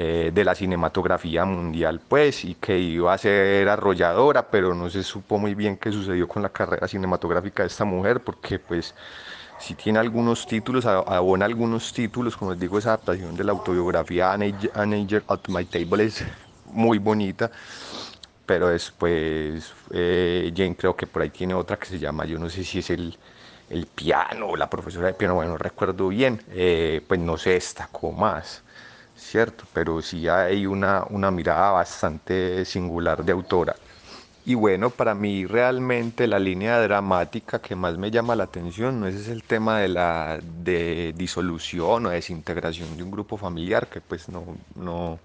eh, 0.00 0.30
de 0.32 0.44
la 0.44 0.54
cinematografía 0.54 1.44
mundial, 1.44 2.00
pues, 2.08 2.44
y 2.44 2.54
que 2.54 2.78
iba 2.78 3.12
a 3.12 3.18
ser 3.18 3.68
arrolladora, 3.68 4.48
pero 4.48 4.72
no 4.72 4.88
se 4.88 5.02
supo 5.02 5.38
muy 5.38 5.56
bien 5.56 5.76
qué 5.76 5.90
sucedió 5.90 6.28
con 6.28 6.40
la 6.40 6.50
carrera 6.50 6.86
cinematográfica 6.86 7.64
de 7.64 7.66
esta 7.66 7.84
mujer, 7.84 8.20
porque 8.20 8.60
pues 8.60 8.94
si 9.58 9.74
tiene 9.74 9.98
algunos 9.98 10.46
títulos, 10.46 10.86
abona 10.86 11.46
algunos 11.46 11.92
títulos, 11.92 12.36
como 12.36 12.52
les 12.52 12.60
digo, 12.60 12.78
esa 12.78 12.90
adaptación 12.90 13.34
de 13.36 13.42
la 13.42 13.50
autobiografía 13.50 14.32
An 14.32 14.42
Angel, 14.42 14.70
An 14.72 14.92
Angel 14.92 15.24
at 15.26 15.40
My 15.48 15.64
Table 15.64 16.04
es 16.04 16.24
muy 16.66 16.98
bonita, 16.98 17.50
pero 18.46 18.68
después 18.68 19.72
eh, 19.90 20.52
Jane 20.56 20.76
creo 20.76 20.94
que 20.94 21.08
por 21.08 21.22
ahí 21.22 21.30
tiene 21.30 21.54
otra 21.54 21.76
que 21.76 21.86
se 21.86 21.98
llama, 21.98 22.24
yo 22.24 22.38
no 22.38 22.48
sé 22.48 22.62
si 22.62 22.78
es 22.78 22.90
el, 22.90 23.16
el 23.68 23.86
piano 23.86 24.54
la 24.54 24.70
profesora 24.70 25.08
de 25.08 25.14
piano, 25.14 25.34
bueno, 25.34 25.50
no 25.52 25.58
recuerdo 25.58 26.06
bien, 26.06 26.40
eh, 26.50 27.02
pues 27.08 27.18
no 27.18 27.36
se 27.36 27.50
destacó 27.50 28.12
más, 28.12 28.62
¿cierto? 29.28 29.64
Pero 29.72 30.00
sí 30.02 30.28
hay 30.28 30.66
una, 30.66 31.04
una 31.10 31.30
mirada 31.30 31.72
bastante 31.72 32.64
singular 32.64 33.24
de 33.24 33.32
autora. 33.32 33.74
Y 34.46 34.54
bueno, 34.54 34.88
para 34.88 35.14
mí 35.14 35.44
realmente 35.44 36.26
la 36.26 36.38
línea 36.38 36.80
dramática 36.80 37.60
que 37.60 37.76
más 37.76 37.98
me 37.98 38.10
llama 38.10 38.34
la 38.34 38.44
atención 38.44 38.98
no 38.98 39.06
es 39.06 39.28
el 39.28 39.42
tema 39.42 39.78
de 39.80 39.88
la 39.88 40.38
de 40.42 41.12
disolución 41.14 42.06
o 42.06 42.08
desintegración 42.08 42.96
de 42.96 43.02
un 43.02 43.10
grupo 43.10 43.36
familiar, 43.36 43.88
que 43.88 44.00
pues 44.00 44.30
no, 44.30 44.44
no 44.74 45.18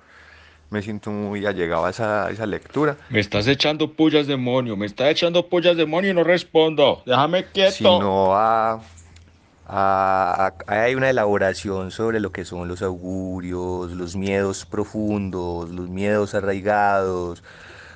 me 0.70 0.82
siento 0.82 1.10
muy 1.10 1.46
allegado 1.46 1.86
a 1.86 1.92
esa, 1.92 2.26
a 2.26 2.32
esa 2.32 2.46
lectura, 2.46 2.98
Me 3.10 3.22
estás 3.22 3.48
echando 3.48 3.94
pullas, 3.94 4.28
demonio. 4.28 4.76
Me 4.76 4.88
estás 4.88 5.08
echando 5.10 5.48
pullas, 5.48 5.78
demonio, 5.78 6.12
y 6.12 6.14
no 6.14 6.24
respondo. 6.26 7.04
Déjame 7.06 7.46
quieto. 7.46 7.72
sino 7.72 8.36
a, 8.36 8.82
hay 9.66 10.96
una 10.96 11.10
elaboración 11.10 11.92
sobre 11.92 12.20
lo 12.20 12.32
que 12.32 12.46
son 12.46 12.68
los 12.68 12.82
augurios, 12.82 13.92
los 13.92 14.16
miedos 14.16 14.66
profundos, 14.66 15.70
los 15.70 15.90
miedos 15.90 16.36
arraigados, 16.36 17.44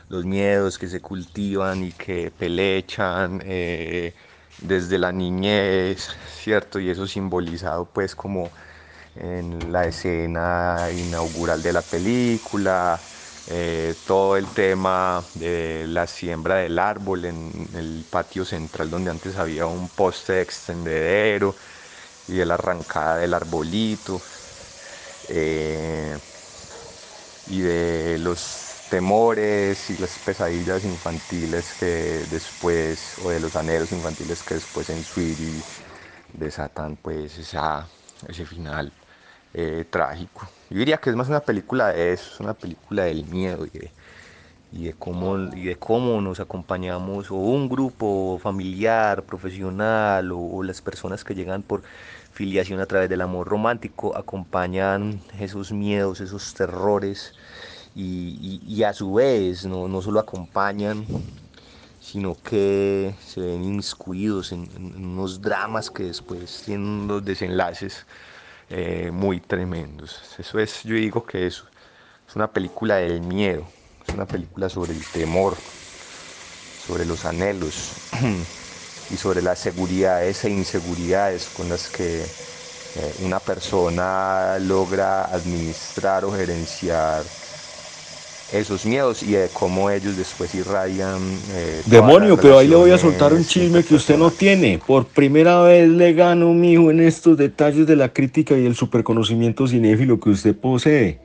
los 0.10 0.26
miedos 0.26 0.78
que 0.80 0.88
se 0.88 1.02
cultivan 1.02 1.84
y 1.84 1.94
que 1.94 2.32
pelechan 2.32 3.42
eh, 3.46 4.16
desde 4.58 4.98
la 5.00 5.12
niñez, 5.12 6.10
¿cierto? 6.28 6.80
Y 6.80 6.90
eso 6.90 7.08
simbolizado 7.08 7.86
pues 7.92 8.16
como 8.16 8.54
en 9.16 9.72
la 9.72 9.86
escena 9.88 10.90
inaugural 10.94 11.62
de 11.64 11.74
la 11.74 11.82
película, 11.90 13.04
eh, 13.48 13.96
todo 14.06 14.38
el 14.38 14.54
tema 14.54 15.30
de 15.36 15.86
la 15.88 16.08
siembra 16.08 16.58
del 16.58 16.80
árbol 16.80 17.26
en 17.26 17.70
el 17.76 18.06
patio 18.10 18.46
central 18.46 18.90
donde 18.92 19.12
antes 19.12 19.38
había 19.38 19.66
un 19.68 19.90
poste 19.90 20.34
de 20.34 20.42
extendedero 20.42 21.56
y 22.28 22.36
de 22.38 22.46
la 22.46 22.56
arrancada 22.56 23.18
del 23.18 23.34
arbolito 23.34 24.24
eh, 25.28 26.20
y 27.46 27.62
de 27.62 28.18
los 28.20 28.84
temores 28.90 29.90
y 29.90 29.98
las 29.98 30.20
pesadillas 30.20 30.84
infantiles 30.86 31.74
que 31.76 32.26
después 32.28 33.18
o 33.20 33.30
de 33.30 33.40
los 33.40 33.56
anhelos 33.56 33.92
infantiles 33.92 34.44
que 34.44 34.56
después 34.56 34.90
en 34.90 35.04
Sweetie 35.04 35.66
desatan 36.34 36.98
pues 36.98 37.38
esa, 37.38 37.90
ese 38.28 38.46
final 38.46 38.94
eh, 39.54 39.86
trágico. 39.90 40.57
Yo 40.70 40.78
diría 40.80 40.98
que 40.98 41.10
es 41.10 41.16
más 41.16 41.30
una 41.30 41.46
película 41.46 41.90
de 41.94 42.14
eso, 42.14 42.32
es 42.34 42.40
una 42.40 42.54
película 42.54 43.04
del 43.06 43.26
miedo 43.26 43.66
y 44.72 44.84
de, 44.84 44.94
cómo, 44.94 45.38
y 45.54 45.64
de 45.66 45.78
cómo 45.78 46.22
nos 46.22 46.40
acompañamos, 46.40 47.32
o 47.32 47.36
un 47.36 47.70
grupo 47.70 48.38
familiar, 48.42 49.26
profesional, 49.26 50.32
o, 50.34 50.64
las 50.64 50.82
personas 50.82 51.24
que 51.24 51.36
llegan 51.36 51.64
por 51.64 51.84
filiación 52.32 52.80
a 52.82 52.86
través 52.86 53.10
del 53.10 53.22
amor 53.22 53.48
romántico, 53.48 54.16
acompañan 54.18 55.22
esos 55.40 55.72
miedos, 55.72 56.20
esos 56.22 56.54
terrores, 56.54 57.34
y, 57.96 58.84
a 58.84 58.94
su 58.94 59.14
vez 59.16 59.66
no, 59.66 59.88
no 59.88 60.02
solo 60.02 60.20
acompañan, 60.20 61.06
sino 62.00 62.36
que 62.44 63.16
se 63.20 63.42
ven 63.42 63.64
inmiscuidos 63.64 64.52
en, 64.52 64.64
en- 64.76 64.96
unos 65.06 65.42
dramas 65.42 65.90
que 65.90 66.04
después 66.04 66.62
tienen 66.66 66.88
unos 66.88 67.26
desenlaces 67.26 68.06
eh, 68.70 69.12
muy 69.12 69.42
tremendos. 69.42 70.22
Eso 70.40 70.60
es, 70.60 70.84
yo 70.84 70.96
digo 70.96 71.26
que 71.26 71.48
es, 71.48 71.64
es 72.28 72.36
una 72.36 72.52
película 72.54 72.98
del 72.98 73.22
miedo, 73.22 73.74
es 74.04 74.14
una 74.14 74.28
película 74.28 74.70
sobre 74.70 74.94
el 74.94 75.08
temor, 75.08 75.64
sobre 76.76 77.06
los 77.06 77.26
anhelos 77.26 78.02
y 79.10 79.18
sobre 79.18 79.42
las 79.42 79.60
seguridades 79.60 80.44
e 80.46 80.50
inseguridades 80.50 81.50
con 81.50 81.70
las 81.70 81.90
que 81.90 82.36
eh, 82.94 83.16
una 83.18 83.40
persona 83.44 84.58
logra 84.60 85.26
administrar 85.26 86.26
o 86.26 86.34
gerenciar 86.34 87.36
esos 88.54 88.86
miedos 88.86 89.24
y 89.24 89.32
de 89.32 89.50
cómo 89.52 89.90
ellos 89.90 90.18
después 90.18 90.54
irradian. 90.56 91.20
eh, 91.52 91.82
Demonio, 91.86 92.38
pero 92.38 92.58
ahí 92.60 92.68
le 92.68 92.76
voy 92.76 92.92
a 92.92 92.98
soltar 92.98 93.34
un 93.34 93.46
chisme 93.46 93.84
que 93.84 93.96
usted 93.96 94.18
no 94.18 94.32
tiene. 94.32 94.80
Por 94.86 95.06
primera 95.06 95.62
vez 95.62 95.90
le 95.90 96.14
gano, 96.14 96.54
mijo, 96.54 96.92
en 96.92 97.02
estos 97.02 97.38
detalles 97.38 97.86
de 97.88 97.96
la 97.96 98.14
crítica 98.14 98.58
y 98.58 98.66
el 98.66 98.76
superconocimiento 98.76 99.68
cinéfilo 99.68 100.20
que 100.20 100.30
usted 100.30 100.56
posee. 100.56 101.20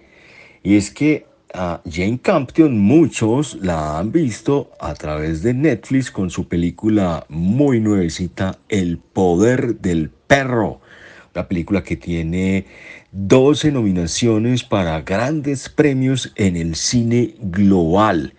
Y 0.62 0.76
es 0.76 0.90
que 0.90 1.26
a 1.54 1.80
Jane 1.88 2.18
Campion 2.20 2.78
muchos 2.78 3.58
la 3.60 3.98
han 3.98 4.10
visto 4.10 4.70
a 4.80 4.94
través 4.94 5.42
de 5.42 5.54
Netflix 5.54 6.10
con 6.10 6.30
su 6.30 6.48
película 6.48 7.26
muy 7.28 7.80
nuevecita, 7.80 8.58
El 8.68 8.98
Poder 8.98 9.76
del 9.76 10.10
Perro. 10.10 10.80
Una 11.34 11.48
película 11.48 11.82
que 11.82 11.96
tiene 11.96 12.66
12 13.12 13.72
nominaciones 13.72 14.64
para 14.64 15.02
grandes 15.02 15.68
premios 15.68 16.32
en 16.34 16.56
el 16.56 16.74
cine 16.76 17.34
global. 17.40 18.32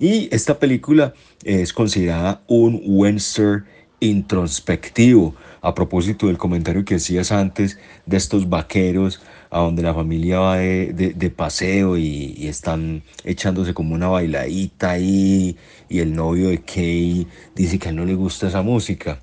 Y 0.00 0.28
esta 0.34 0.58
película 0.58 1.14
es 1.44 1.72
considerada 1.72 2.42
un 2.48 2.82
western 2.84 3.64
introspectivo. 4.00 5.36
A 5.62 5.74
propósito 5.74 6.26
del 6.26 6.38
comentario 6.38 6.84
que 6.84 6.96
hacías 6.96 7.30
antes 7.30 7.78
de 8.04 8.16
estos 8.16 8.48
vaqueros 8.48 9.20
a 9.50 9.60
donde 9.60 9.82
la 9.82 9.94
familia 9.94 10.40
va 10.40 10.56
de, 10.58 10.92
de- 10.92 11.30
paseo 11.30 11.96
y, 11.96 12.46
están 12.48 13.02
echándose 13.24 13.74
como 13.74 13.94
una 13.94 14.08
bailadita 14.08 14.90
ahí 14.90 15.56
y 15.88 16.00
el 16.00 16.14
novio 16.14 16.48
de 16.48 16.62
Kay 16.62 17.26
dice 17.54 17.78
que 17.78 17.92
no 17.92 18.04
le 18.04 18.14
gusta 18.14 18.48
esa 18.48 18.62
música. 18.62 19.20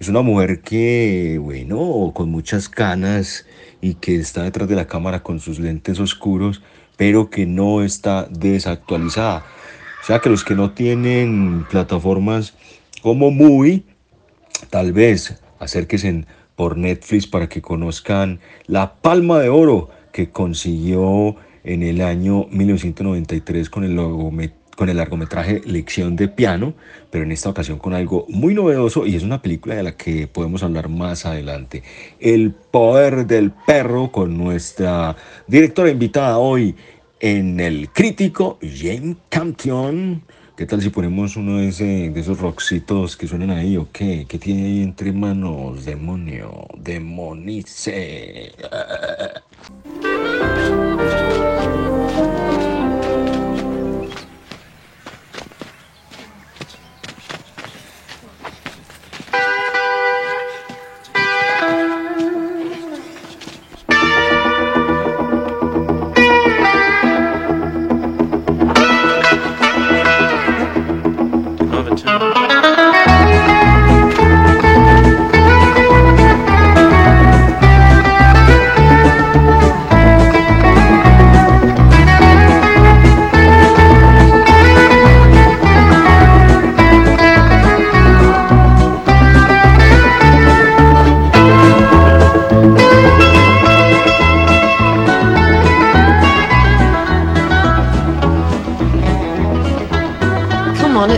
Es 0.00 0.08
una 0.08 0.22
mujer 0.22 0.62
que, 0.62 1.38
bueno, 1.40 2.12
con 2.14 2.30
muchas 2.30 2.68
canas 2.68 3.46
y 3.80 3.94
que 3.94 4.16
está 4.16 4.42
detrás 4.42 4.68
de 4.68 4.76
la 4.76 4.86
cámara 4.86 5.22
con 5.22 5.40
sus 5.40 5.58
lentes 5.58 6.00
oscuros, 6.00 6.62
pero 6.96 7.30
que 7.30 7.46
no 7.46 7.82
está 7.82 8.26
desactualizada. 8.30 9.44
O 10.02 10.06
sea 10.06 10.18
que 10.20 10.30
los 10.30 10.44
que 10.44 10.54
no 10.54 10.72
tienen 10.72 11.66
plataformas 11.70 12.54
como 13.02 13.30
Movie, 13.30 13.84
tal 14.70 14.92
vez 14.92 15.40
acérquense 15.58 16.26
por 16.56 16.76
Netflix 16.76 17.26
para 17.26 17.48
que 17.48 17.62
conozcan 17.62 18.40
la 18.66 18.94
palma 18.94 19.38
de 19.38 19.48
oro 19.48 19.90
que 20.12 20.30
consiguió 20.30 21.36
en 21.64 21.82
el 21.82 22.00
año 22.02 22.46
1993 22.50 23.70
con 23.70 23.84
el, 23.84 23.96
logome- 23.96 24.52
con 24.80 24.88
el 24.88 24.96
largometraje 24.96 25.60
Lección 25.66 26.16
de 26.16 26.26
Piano, 26.26 26.72
pero 27.10 27.24
en 27.24 27.32
esta 27.32 27.50
ocasión 27.50 27.78
con 27.78 27.92
algo 27.92 28.24
muy 28.30 28.54
novedoso 28.54 29.04
y 29.04 29.14
es 29.14 29.22
una 29.22 29.42
película 29.42 29.74
de 29.74 29.82
la 29.82 29.94
que 29.94 30.26
podemos 30.26 30.62
hablar 30.62 30.88
más 30.88 31.26
adelante. 31.26 31.82
El 32.18 32.52
poder 32.52 33.26
del 33.26 33.50
perro 33.50 34.10
con 34.10 34.38
nuestra 34.38 35.14
directora 35.46 35.90
invitada 35.90 36.38
hoy 36.38 36.74
en 37.20 37.60
el 37.60 37.90
crítico 37.90 38.58
Jane 38.62 39.16
Campion. 39.28 40.22
¿Qué 40.56 40.64
tal 40.64 40.80
si 40.80 40.88
ponemos 40.88 41.36
uno 41.36 41.58
de, 41.58 41.68
ese- 41.68 42.08
de 42.08 42.18
esos 42.18 42.40
rockcitos 42.40 43.18
que 43.18 43.26
suenan 43.28 43.50
ahí 43.50 43.76
o 43.76 43.86
qué? 43.92 44.24
¿Qué 44.26 44.38
tiene 44.38 44.64
ahí 44.64 44.82
entre 44.82 45.12
manos? 45.12 45.84
Demonio, 45.84 46.66
demonice. 46.78 48.52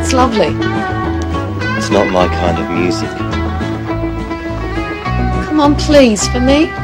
It's 0.03 0.12
lovely. 0.12 0.48
It's 1.78 1.90
not 1.90 2.11
my 2.11 2.26
kind 2.26 2.59
of 2.59 2.68
music. 2.70 3.09
Come 5.46 5.61
on, 5.61 5.76
please, 5.76 6.26
for 6.28 6.40
me. 6.40 6.82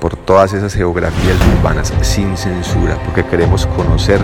Por 0.00 0.16
todas 0.16 0.52
esas 0.52 0.74
geografías 0.74 1.36
urbanas 1.58 1.92
sin 2.02 2.36
censura, 2.36 2.98
porque 3.04 3.24
queremos 3.24 3.66
conocer 3.66 4.20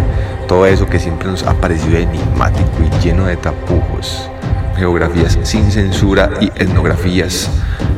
todo 0.47 0.67
eso 0.67 0.87
que 0.87 0.99
siempre 0.99 1.29
nos 1.29 1.43
ha 1.45 1.55
parecido 1.55 1.99
enigmático 1.99 2.69
y 2.85 3.03
lleno 3.03 3.27
de 3.27 3.37
tapujos. 3.37 4.29
Geografías 4.77 5.39
sin 5.43 5.71
censura 5.71 6.31
y 6.41 6.47
etnografías 6.47 7.51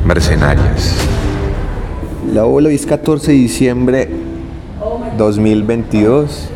mercenarias. 0.05 0.95
La 2.33 2.43
bola 2.43 2.69
es 2.69 2.85
14 2.85 3.31
de 3.31 3.37
diciembre 3.37 4.09
2022. 5.17 6.49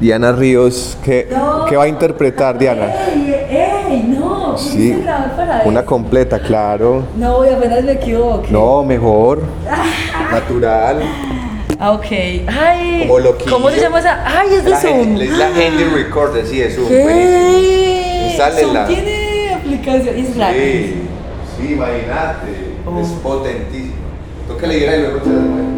Diana 0.00 0.32
Ríos, 0.32 0.96
¿qué, 1.04 1.28
¿qué 1.68 1.76
va 1.76 1.84
a 1.84 1.88
interpretar 1.88 2.58
Diana? 2.58 2.86
¡Ey! 3.50 4.04
No, 4.08 4.56
Sí, 4.56 4.78
¿viste 4.92 5.02
grabar 5.02 5.36
para 5.36 5.62
una 5.66 5.80
eso? 5.80 5.88
completa, 5.88 6.38
claro. 6.40 7.04
No, 7.16 7.36
voy 7.38 7.48
apenas 7.50 7.84
me 7.84 7.92
equivoco. 7.92 8.46
No, 8.50 8.82
mejor. 8.82 9.42
Natural. 10.32 11.02
Ah, 11.78 11.92
ok. 11.92 12.06
Ay. 12.10 13.08
¿cómo 13.48 13.70
se 13.70 13.80
llama 13.80 13.98
esa? 13.98 14.22
Ay, 14.24 14.48
es 14.54 14.64
de 14.64 14.76
Zoom. 14.76 15.20
Es 15.20 15.30
la 15.36 15.46
Handy 15.48 15.84
Recorder, 15.94 16.46
sí, 16.46 16.60
es 16.62 16.76
Zoom. 16.76 16.88
¿Qué? 16.88 18.36
Zoom 18.58 18.86
tiene 18.86 19.54
aplicación, 19.54 20.16
es 20.16 20.34
gratis. 20.34 20.60
Sí, 20.60 20.94
sí, 21.58 21.72
imagínate. 21.74 22.70
Es 23.02 23.08
potentísimo. 23.22 23.94
Toca 24.48 24.66
le 24.66 24.78
y 24.78 24.80
luego 24.80 25.20
la. 25.20 25.69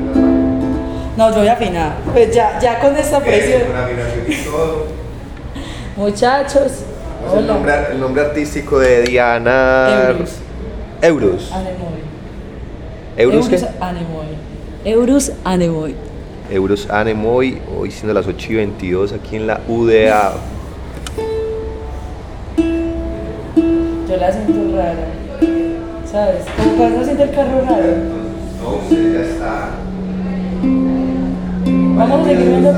No, 1.16 1.30
yo 1.30 1.38
voy 1.38 1.48
a 1.48 1.52
afinar. 1.52 1.92
Pues 2.12 2.34
ya, 2.34 2.58
ya 2.58 2.80
con 2.80 2.96
esta 2.96 3.20
presión. 3.20 3.62
Todo. 4.44 4.86
Muchachos. 5.96 6.72
Es 7.26 7.34
el, 7.36 7.46
nombre, 7.46 7.72
el 7.92 8.00
nombre 8.00 8.22
artístico 8.22 8.78
de 8.78 9.02
Diana. 9.02 10.08
Anemoy. 10.08 12.02
¿Eurus 13.16 13.48
qué? 13.48 13.56
Eurus 13.56 13.68
Anemoy. 13.80 14.26
Eurus 14.84 15.32
Anemoy. 15.44 15.94
Euros 16.50 16.90
Anemoy, 16.90 17.60
hoy 17.76 17.90
siendo 17.90 18.14
las 18.14 18.26
8 18.26 18.52
y 18.52 18.54
22 18.56 19.12
aquí 19.12 19.36
en 19.36 19.46
la 19.46 19.60
UDA. 19.68 20.34
Yo 24.08 24.16
la 24.16 24.32
siento 24.32 24.76
rara. 24.76 25.06
¿Sabes? 26.10 26.44
Como 26.56 26.76
cuando 26.76 27.04
siente 27.04 27.22
el 27.22 27.30
carro 27.30 27.62
raro. 27.62 27.84
No, 28.62 28.76
usted 28.76 29.14
ya 29.14 29.20
está. 29.20 29.70
Vamos 32.02 32.26
a 32.26 32.30
seguir 32.30 32.48
viendo. 32.48 32.72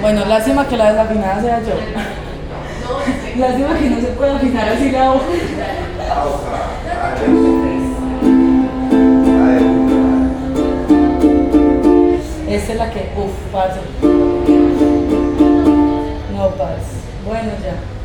Bueno, 0.00 0.24
lástima 0.24 0.66
que 0.66 0.76
la 0.78 0.92
desafinada 0.92 1.42
sea 1.42 1.60
yo. 1.60 1.74
Lástima 3.38 3.78
que 3.78 3.90
no 3.90 4.00
se 4.00 4.06
pueda 4.06 4.36
afinar 4.36 4.68
así 4.70 4.90
la 4.92 5.12
hoja. 5.12 5.26
Esta 12.48 12.72
es 12.72 12.78
la 12.78 12.90
que, 12.90 13.12
uff, 13.14 13.52
parce. 13.52 13.80
No, 16.32 16.48
parce. 16.56 16.96
Bueno, 17.26 17.50
ya. 17.62 17.97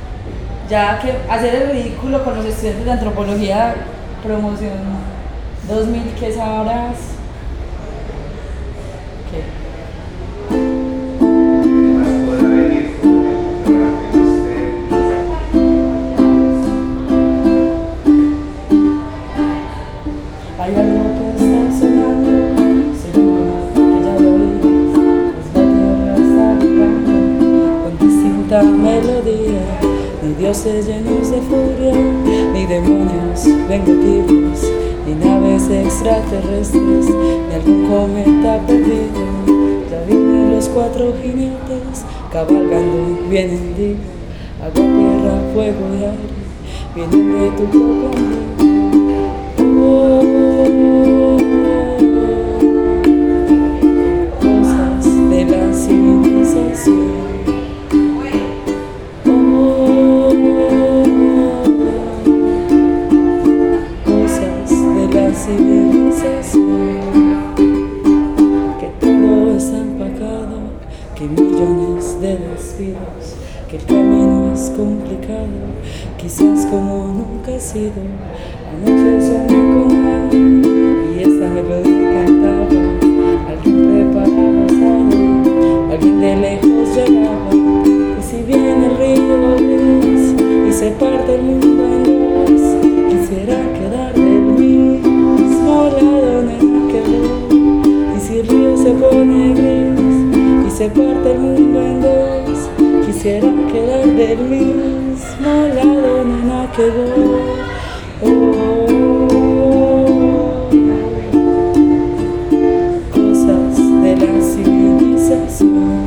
Ya 0.73 0.97
que 0.97 1.13
hacer 1.29 1.53
el 1.53 1.69
ridículo 1.69 2.23
con 2.23 2.35
los 2.35 2.47
estudiantes 2.47 2.85
de 2.85 2.91
antropología, 2.93 3.75
promoción 4.23 4.71
2000, 5.67 6.15
que 6.15 6.29
es 6.29 6.39
ahora. 6.39 6.91
Pues 27.83 27.99
distinta 27.99 28.63
melodía, 28.63 29.92
dioses 30.43 30.85
llenos 30.87 31.31
de 31.31 31.39
furia, 31.39 31.95
ni 32.51 32.65
demonios 32.65 33.45
vengativos, 33.69 34.69
ni 35.07 35.15
naves 35.15 35.69
extraterrestres, 35.69 37.05
ni 37.47 37.55
algún 37.55 37.87
cometa 37.87 38.59
perdido. 38.67 39.23
Ya 39.89 40.03
vienen 40.05 40.53
los 40.53 40.67
cuatro 40.67 41.13
jinetes, 41.21 42.03
cabalgando, 42.29 43.19
vienen 43.29 43.73
de 43.77 43.95
agua, 44.61 44.73
tierra, 44.73 45.39
fuego 45.53 45.83
y 45.93 46.03
aire, 46.03 46.35
vienen 46.93 47.25
de 47.39 47.47
tu 47.51 47.63
corazón. 47.71 48.43
Cosas 54.41 55.05
de 55.29 55.45
la 55.45 55.73
civilización. 55.73 57.22
De 72.23 72.37
despidos, 72.37 73.35
que 73.69 73.75
el 73.75 73.83
camino 73.83 74.53
es 74.53 74.71
complicado, 74.77 75.59
quizás 76.17 76.65
como 76.67 77.07
nunca 77.07 77.53
ha 77.53 77.59
sido. 77.59 77.99
Anoche 78.71 79.27
soñé 79.27 79.59
con 79.73 80.05
alguien 80.07 80.61
y 81.13 81.21
esta 81.21 81.49
melodía 81.49 82.13
cantaba. 82.13 82.67
Alguien 83.49 83.75
preparaba 83.89 84.69
sano, 84.69 85.91
alguien 85.91 86.21
de 86.21 86.35
lejos 86.37 86.95
llegaba. 86.95 87.51
Y 87.51 88.23
si 88.23 88.37
viene 88.43 88.85
el 88.85 88.97
río 88.97 89.57
gris 89.57 90.33
y 90.69 90.71
se 90.71 90.91
parte 90.91 91.35
el 91.35 91.41
mundo 91.41 91.72
se 100.83 100.89
parte 100.89 101.31
el 101.31 101.39
mundo 101.39 101.81
en 101.81 102.01
dos, 102.01 102.69
quisiera 103.05 103.47
quedar 103.71 104.05
del 104.05 104.37
mismo 104.39 105.67
lado 105.73 106.25
nena 106.25 106.69
que 106.75 106.89
voy. 106.89 107.39
Cosas 113.13 113.77
de 114.03 114.15
la 114.23 114.33
civilización. 114.41 116.03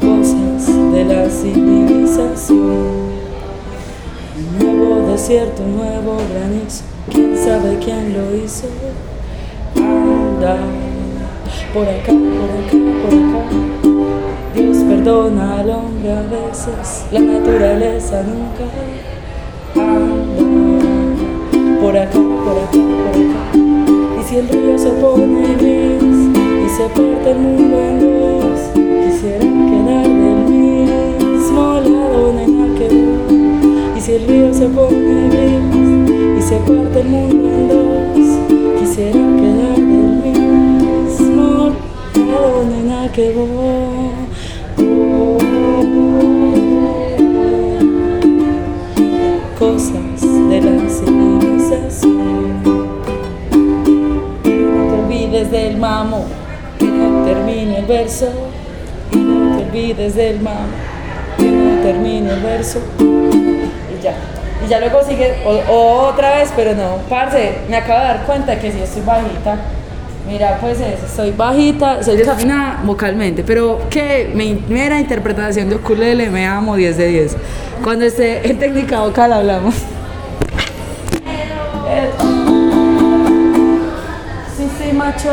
Cosas 0.00 0.92
de 0.92 1.04
la 1.04 1.30
civilización. 1.30 2.74
Nuevo 4.58 5.12
desierto, 5.12 5.62
nuevo 5.62 6.16
granizo. 6.32 6.93
Sabe 7.54 7.78
quién 7.78 8.12
lo 8.12 8.34
hizo. 8.34 8.66
Anda 9.76 10.56
por 11.72 11.86
acá, 11.88 12.12
por 12.12 12.50
acá, 12.58 12.76
por 13.00 13.14
acá. 13.14 13.42
Dios 14.56 14.78
perdona 14.78 15.60
al 15.60 15.70
hombre 15.70 16.12
a 16.14 16.22
veces, 16.22 17.06
la 17.12 17.20
naturaleza 17.20 18.24
nunca. 18.24 18.64
Anda 19.76 20.42
por 21.80 21.96
acá, 21.96 22.18
por 22.44 22.58
acá, 22.58 22.80
por 23.04 23.14
acá. 23.22 23.42
Y 24.20 24.24
si 24.24 24.36
el 24.38 24.48
río 24.48 24.76
se 24.76 24.90
pone 24.90 25.54
gris 25.54 26.02
y 26.02 26.68
se 26.76 26.88
parte 26.88 27.30
el 27.30 27.38
mundo 27.38 27.78
en 27.78 28.00
dos, 28.00 28.60
quisiera 29.06 29.46
quedar 29.70 30.08
del 30.08 30.38
mismo 30.50 31.74
lado, 31.74 32.32
nena, 32.32 32.66
que 32.76 32.88
voy. 32.88 33.96
Y 33.96 34.00
si 34.00 34.12
el 34.14 34.26
río 34.26 34.52
se 34.52 34.66
pone 34.66 35.28
gris 35.28 35.73
se 36.44 36.56
parte 36.56 37.00
el 37.00 37.08
mundo 37.08 37.48
en 37.48 37.68
dos, 37.68 38.78
quisiera 38.78 39.12
quedar 39.12 39.76
del 39.76 39.86
mismo 39.86 41.72
lado, 42.14 42.64
nena, 42.68 43.10
que 43.12 43.32
voy. 43.32 44.10
Cosas 49.58 50.20
de 50.50 50.60
la 50.60 50.90
civilización. 50.90 52.62
No 54.34 54.86
te 54.86 55.02
olvides 55.02 55.50
del 55.50 55.78
mamo, 55.78 56.26
que 56.78 56.84
no 56.84 57.24
termine 57.24 57.78
el 57.78 57.86
verso. 57.86 58.28
Y 59.12 59.16
no 59.16 59.56
te 59.56 59.64
olvides 59.64 60.14
del 60.14 60.40
mamo, 60.40 60.76
que 61.38 61.50
no 61.50 61.80
termine 61.82 62.34
el 62.34 62.40
verso. 62.40 62.80
Y 63.00 64.02
ya. 64.02 64.33
Y 64.64 64.68
ya 64.68 64.80
luego 64.80 65.02
sigue 65.06 65.34
o- 65.44 66.06
otra 66.08 66.36
vez, 66.36 66.50
pero 66.56 66.74
no. 66.74 66.96
Parce, 67.08 67.52
me 67.68 67.76
acabo 67.76 68.00
de 68.00 68.06
dar 68.06 68.22
cuenta 68.24 68.58
que 68.58 68.72
sí 68.72 68.78
estoy 68.82 69.02
bajita. 69.02 69.56
Mira, 70.26 70.56
pues 70.58 70.80
eso, 70.80 71.06
soy 71.14 71.32
bajita, 71.32 72.02
soy 72.02 72.16
desafinada 72.16 72.80
vocalmente, 72.82 73.42
pero 73.44 73.78
que 73.90 74.30
mi 74.34 74.54
mera 74.68 74.98
interpretación 74.98 75.68
de 75.68 75.74
ukulele 75.76 76.30
me 76.30 76.46
amo 76.46 76.76
10 76.76 76.96
de 76.96 77.06
10. 77.08 77.36
Cuando 77.82 78.06
esté 78.06 78.48
en 78.48 78.58
técnica 78.58 79.00
vocal 79.00 79.34
hablamos. 79.34 79.74
Sí, 84.56 84.68
sí, 84.78 84.92
macho. 84.92 85.30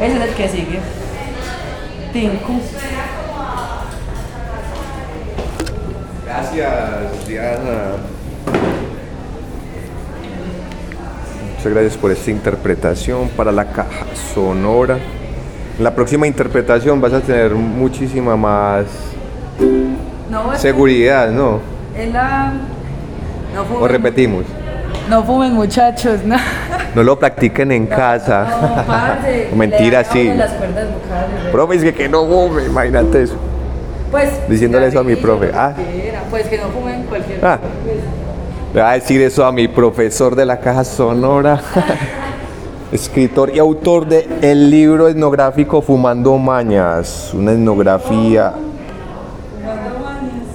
Ese 0.00 0.16
es 0.16 0.22
el 0.22 0.34
que 0.34 0.48
sigue. 0.48 0.80
Tinku. 2.12 2.60
Gracias, 6.56 7.26
Diana. 7.28 7.80
Muchas 11.56 11.72
gracias 11.72 11.96
por 11.96 12.10
esta 12.12 12.30
interpretación 12.30 13.28
para 13.30 13.50
la 13.50 13.64
caja 13.66 14.06
sonora. 14.34 14.98
En 15.78 15.82
la 15.84 15.94
próxima 15.94 16.26
interpretación 16.26 17.00
vas 17.00 17.12
a 17.12 17.20
tener 17.20 17.52
muchísima 17.54 18.36
más 18.36 18.84
No, 20.30 20.54
seguridad, 20.56 21.30
¿no? 21.30 21.60
es 21.96 22.12
la... 22.12 22.52
No 23.54 23.62
O 23.62 23.64
fumen, 23.66 23.88
repetimos. 23.88 24.44
no 25.08 25.22
fumen 25.24 25.52
muchachos, 25.54 26.20
no. 26.24 26.36
No 26.94 27.02
lo 27.02 27.18
practiquen 27.18 27.72
en 27.72 27.86
casa. 27.88 28.46
No, 28.60 28.84
parce, 28.86 29.48
Mentira, 29.56 30.04
sí. 30.04 30.32
las 30.34 30.52
cuerdas 30.52 30.86
vocales. 30.88 31.50
Profe, 31.52 31.74
es 31.76 31.82
que, 31.84 31.94
que 31.94 32.08
no 32.08 32.26
fume, 32.26 32.64
imagínate 32.66 33.22
eso. 33.22 33.36
Pues, 34.14 34.48
Diciéndole 34.48 34.86
eso 34.86 35.00
a 35.00 35.02
mi 35.02 35.16
profe. 35.16 35.50
Ah, 35.52 35.74
pues 36.30 36.46
que 36.46 36.56
no 36.56 36.68
fumen 36.68 37.02
cualquier 37.02 37.44
Ah. 37.44 37.58
le 38.72 38.80
va 38.80 38.90
a 38.92 38.94
decir 38.94 39.20
eso 39.20 39.44
a 39.44 39.50
mi 39.50 39.66
profesor 39.66 40.36
de 40.36 40.46
la 40.46 40.60
caja 40.60 40.84
sonora. 40.84 41.60
Escritor 42.92 43.50
y 43.52 43.58
autor 43.58 44.06
de 44.06 44.28
el 44.40 44.70
libro 44.70 45.08
etnográfico 45.08 45.82
Fumando 45.82 46.38
Mañas, 46.38 47.32
una 47.34 47.50
etnografía 47.50 48.54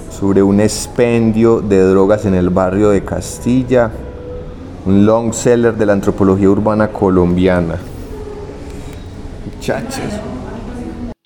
sobre 0.09 0.41
un 0.41 0.61
expendio 0.61 1.59
de 1.59 1.81
drogas 1.81 2.25
en 2.25 2.35
el 2.35 2.49
barrio 2.51 2.91
de 2.91 3.03
Castilla, 3.03 3.91
un 4.85 5.05
long 5.05 5.33
seller 5.33 5.73
de 5.75 5.85
la 5.85 5.91
antropología 5.91 6.49
urbana 6.49 6.87
colombiana. 6.93 7.75
Muchachos. 9.53 9.99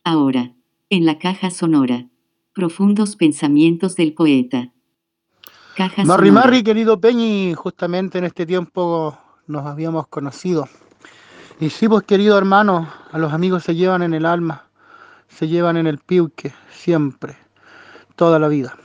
Ahora, 0.04 0.50
en 0.90 1.06
la 1.06 1.20
caja 1.20 1.52
sonora. 1.52 2.08
Profundos 2.54 3.16
pensamientos 3.16 3.96
del 3.96 4.14
poeta. 4.14 4.72
Caja 5.76 6.04
Marri 6.06 6.28
sonora. 6.28 6.46
Marri, 6.46 6.64
querido 6.64 7.02
Peñi, 7.02 7.56
justamente 7.56 8.20
en 8.20 8.26
este 8.26 8.46
tiempo 8.46 9.18
nos 9.48 9.66
habíamos 9.66 10.06
conocido. 10.08 10.70
Y 11.60 11.72
sí, 11.72 11.88
pues 11.88 12.04
querido 12.04 12.38
hermano, 12.38 12.88
a 13.12 13.18
los 13.18 13.34
amigos 13.34 13.64
se 13.64 13.74
llevan 13.74 14.04
en 14.04 14.14
el 14.14 14.28
alma, 14.28 14.68
se 15.28 15.48
llevan 15.48 15.78
en 15.78 15.88
el 15.88 15.98
piuque, 15.98 16.54
siempre, 16.72 17.36
toda 18.16 18.38
la 18.38 18.48
vida. 18.48 18.76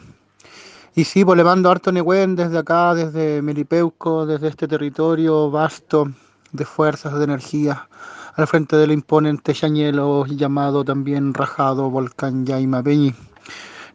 Y 0.95 1.05
sí, 1.05 1.23
pues 1.23 1.37
le 1.37 1.45
mando 1.45 1.71
harto 1.71 1.93
Nehuen 1.93 2.37
desde 2.37 2.57
acá, 2.57 2.95
desde 2.95 3.43
Melipeuco, 3.43 4.25
desde 4.25 4.49
este 4.49 4.66
territorio 4.66 5.51
vasto 5.51 6.11
de 6.53 6.64
fuerzas, 6.64 7.19
de 7.19 7.25
energía, 7.25 7.87
al 8.35 8.47
frente 8.47 8.77
del 8.77 8.93
imponente 8.93 9.53
Yañelo, 9.53 10.25
llamado 10.25 10.85
también 10.85 11.35
Rajado 11.35 11.91
Volcán 11.91 12.47
Yaima 12.47 12.83
Peñi. 12.83 13.14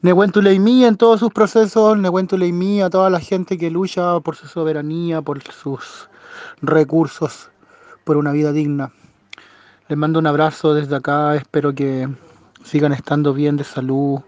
Nehuen 0.04 0.34
Tuleimí 0.34 0.84
en 0.84 0.98
todos 0.98 1.22
sus 1.22 1.32
procesos, 1.32 1.98
Nehuen 1.98 2.28
Tuleimí 2.28 2.82
a 2.82 2.90
toda 2.90 3.10
la 3.10 3.22
gente 3.22 3.58
que 3.58 3.72
lucha 3.72 4.20
por 4.20 4.36
su 4.36 4.48
soberanía, 4.48 5.22
por 5.22 5.42
sus 5.42 6.10
recursos, 6.62 7.50
por 8.04 8.18
una 8.18 8.34
vida 8.34 8.52
digna. 8.52 8.92
Les 9.88 9.98
mando 9.98 10.20
un 10.20 10.28
abrazo 10.28 10.74
desde 10.74 10.98
acá, 10.98 11.38
espero 11.38 11.74
que 11.74 12.10
sigan 12.66 12.92
estando 12.92 13.34
bien 13.34 13.56
de 13.56 13.64
salud, 13.64 14.20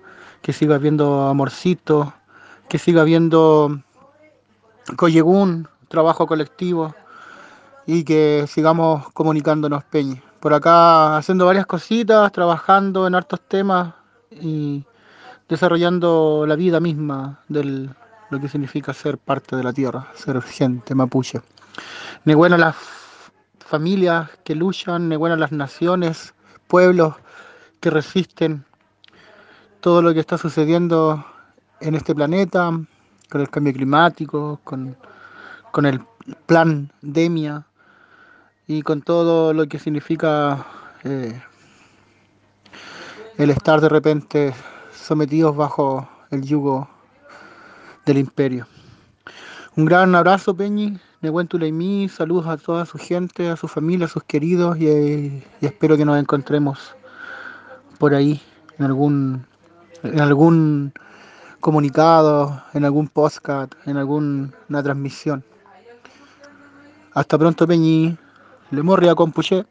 que 0.42 0.54
siga 0.54 0.76
habiendo 0.76 1.28
amorcito, 1.28 2.14
que 2.70 2.80
siga 2.80 3.02
habiendo 3.02 3.78
Coyegún, 4.96 5.68
trabajo 5.90 6.26
colectivo 6.26 6.96
y 7.86 8.06
que 8.06 8.46
sigamos 8.48 9.12
comunicándonos, 9.12 9.84
Peñi. 9.84 10.22
Por 10.40 10.54
acá 10.54 11.18
haciendo 11.18 11.46
varias 11.46 11.66
cositas, 11.66 12.32
trabajando 12.32 13.08
en 13.08 13.16
hartos 13.16 13.42
temas 13.42 13.94
y 14.32 14.86
desarrollando 15.48 16.46
la 16.48 16.56
vida 16.56 16.80
misma 16.80 17.40
de 17.48 17.90
lo 18.30 18.40
que 18.40 18.48
significa 18.48 18.94
ser 18.94 19.18
parte 19.18 19.56
de 19.56 19.64
la 19.64 19.74
tierra, 19.74 20.08
ser 20.16 20.42
gente 20.42 20.96
mapuche. 20.96 21.42
Ni 22.26 22.34
bueno 22.34 22.58
las 22.58 22.76
familias 23.60 24.30
que 24.44 24.56
luchan, 24.56 25.10
ni 25.10 25.16
bueno 25.16 25.36
las 25.36 25.52
naciones, 25.52 26.34
pueblos 26.68 27.16
que 27.80 27.90
resisten 27.90 28.66
todo 29.80 30.02
lo 30.02 30.14
que 30.14 30.20
está 30.20 30.38
sucediendo 30.38 31.24
en 31.80 31.96
este 31.96 32.16
planeta, 32.16 32.72
con 33.30 33.42
el 33.42 33.50
cambio 33.50 33.74
climático, 33.74 34.60
con, 34.64 34.98
con 35.72 35.86
el 35.86 36.02
plan 36.46 36.92
Demia 37.02 37.66
y 38.68 38.82
con 38.82 39.02
todo 39.02 39.54
lo 39.54 39.68
que 39.68 39.78
significa 39.78 40.66
eh, 41.04 41.40
el 43.38 43.50
estar 43.52 43.82
de 43.82 43.90
repente 43.90 44.54
sometidos 45.06 45.56
bajo 45.56 46.10
el 46.32 46.42
yugo 46.42 46.90
del 48.08 48.18
imperio. 48.18 48.66
Un 49.76 49.86
gran 49.86 50.16
abrazo, 50.16 50.56
Peñi, 50.56 50.98
Nehuen 51.22 51.48
Tuleimí, 51.48 52.10
saludos 52.10 52.48
a 52.48 52.58
toda 52.58 52.88
su 52.88 52.98
gente, 52.98 53.50
a 53.50 53.56
su 53.56 53.68
familia, 53.68 54.08
a 54.08 54.10
sus 54.10 54.24
queridos 54.24 54.80
y, 54.80 55.44
espero 55.62 55.96
que 55.96 56.06
nos 56.06 56.20
encontremos 56.20 56.96
por 58.00 58.16
ahí 58.16 58.42
en 58.80 58.86
algún, 58.86 59.46
en 60.02 60.20
algún 60.20 60.92
comunicado, 61.60 62.64
en 62.74 62.84
algún 62.84 63.08
podcast, 63.08 63.74
en 63.86 63.98
alguna 63.98 64.84
transmisión. 64.84 65.44
Hasta 67.14 67.38
pronto, 67.38 67.68
Peñi. 67.68 68.18
Le 68.72 68.82
morri 68.82 69.08
a 69.08 69.14
compuché. 69.14 69.66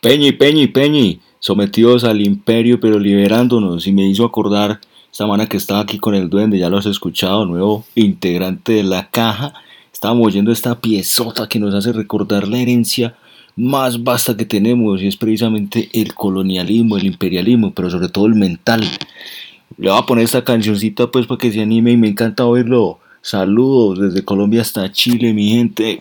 Peñi, 0.00 0.32
Peñi, 0.32 0.66
Peñi, 0.66 1.22
sometidos 1.42 2.04
al 2.04 2.20
imperio 2.20 2.78
pero 2.78 2.98
liberándonos 2.98 3.86
y 3.86 3.92
me 3.92 4.06
hizo 4.06 4.24
acordar 4.24 4.80
esta 5.10 5.24
semana 5.24 5.46
que 5.46 5.58
estaba 5.58 5.80
aquí 5.80 5.98
con 5.98 6.14
el 6.14 6.30
duende, 6.30 6.58
ya 6.58 6.70
lo 6.70 6.78
has 6.78 6.86
escuchado, 6.86 7.44
nuevo 7.44 7.84
integrante 7.96 8.72
de 8.72 8.84
la 8.84 9.10
caja, 9.10 9.52
estábamos 9.92 10.28
oyendo 10.28 10.52
esta 10.52 10.80
piezota 10.80 11.48
que 11.48 11.58
nos 11.58 11.74
hace 11.74 11.92
recordar 11.92 12.48
la 12.48 12.58
herencia 12.58 13.14
más 13.56 14.02
vasta 14.02 14.36
que 14.36 14.46
tenemos 14.46 15.02
y 15.02 15.08
es 15.08 15.16
precisamente 15.16 15.90
el 15.92 16.14
colonialismo, 16.14 16.96
el 16.96 17.06
imperialismo, 17.06 17.74
pero 17.74 17.90
sobre 17.90 18.08
todo 18.08 18.26
el 18.26 18.34
mental. 18.34 18.82
Le 19.76 19.90
voy 19.90 19.98
a 19.98 20.06
poner 20.06 20.24
esta 20.24 20.44
cancioncita 20.44 21.10
pues 21.10 21.26
para 21.26 21.38
que 21.38 21.52
se 21.52 21.60
anime 21.60 21.90
y 21.90 21.96
me 21.96 22.08
encanta 22.08 22.46
oírlo. 22.46 23.00
Saludos 23.22 24.00
desde 24.00 24.24
Colombia 24.24 24.62
hasta 24.62 24.90
Chile, 24.90 25.32
mi 25.32 25.50
gente. 25.50 26.00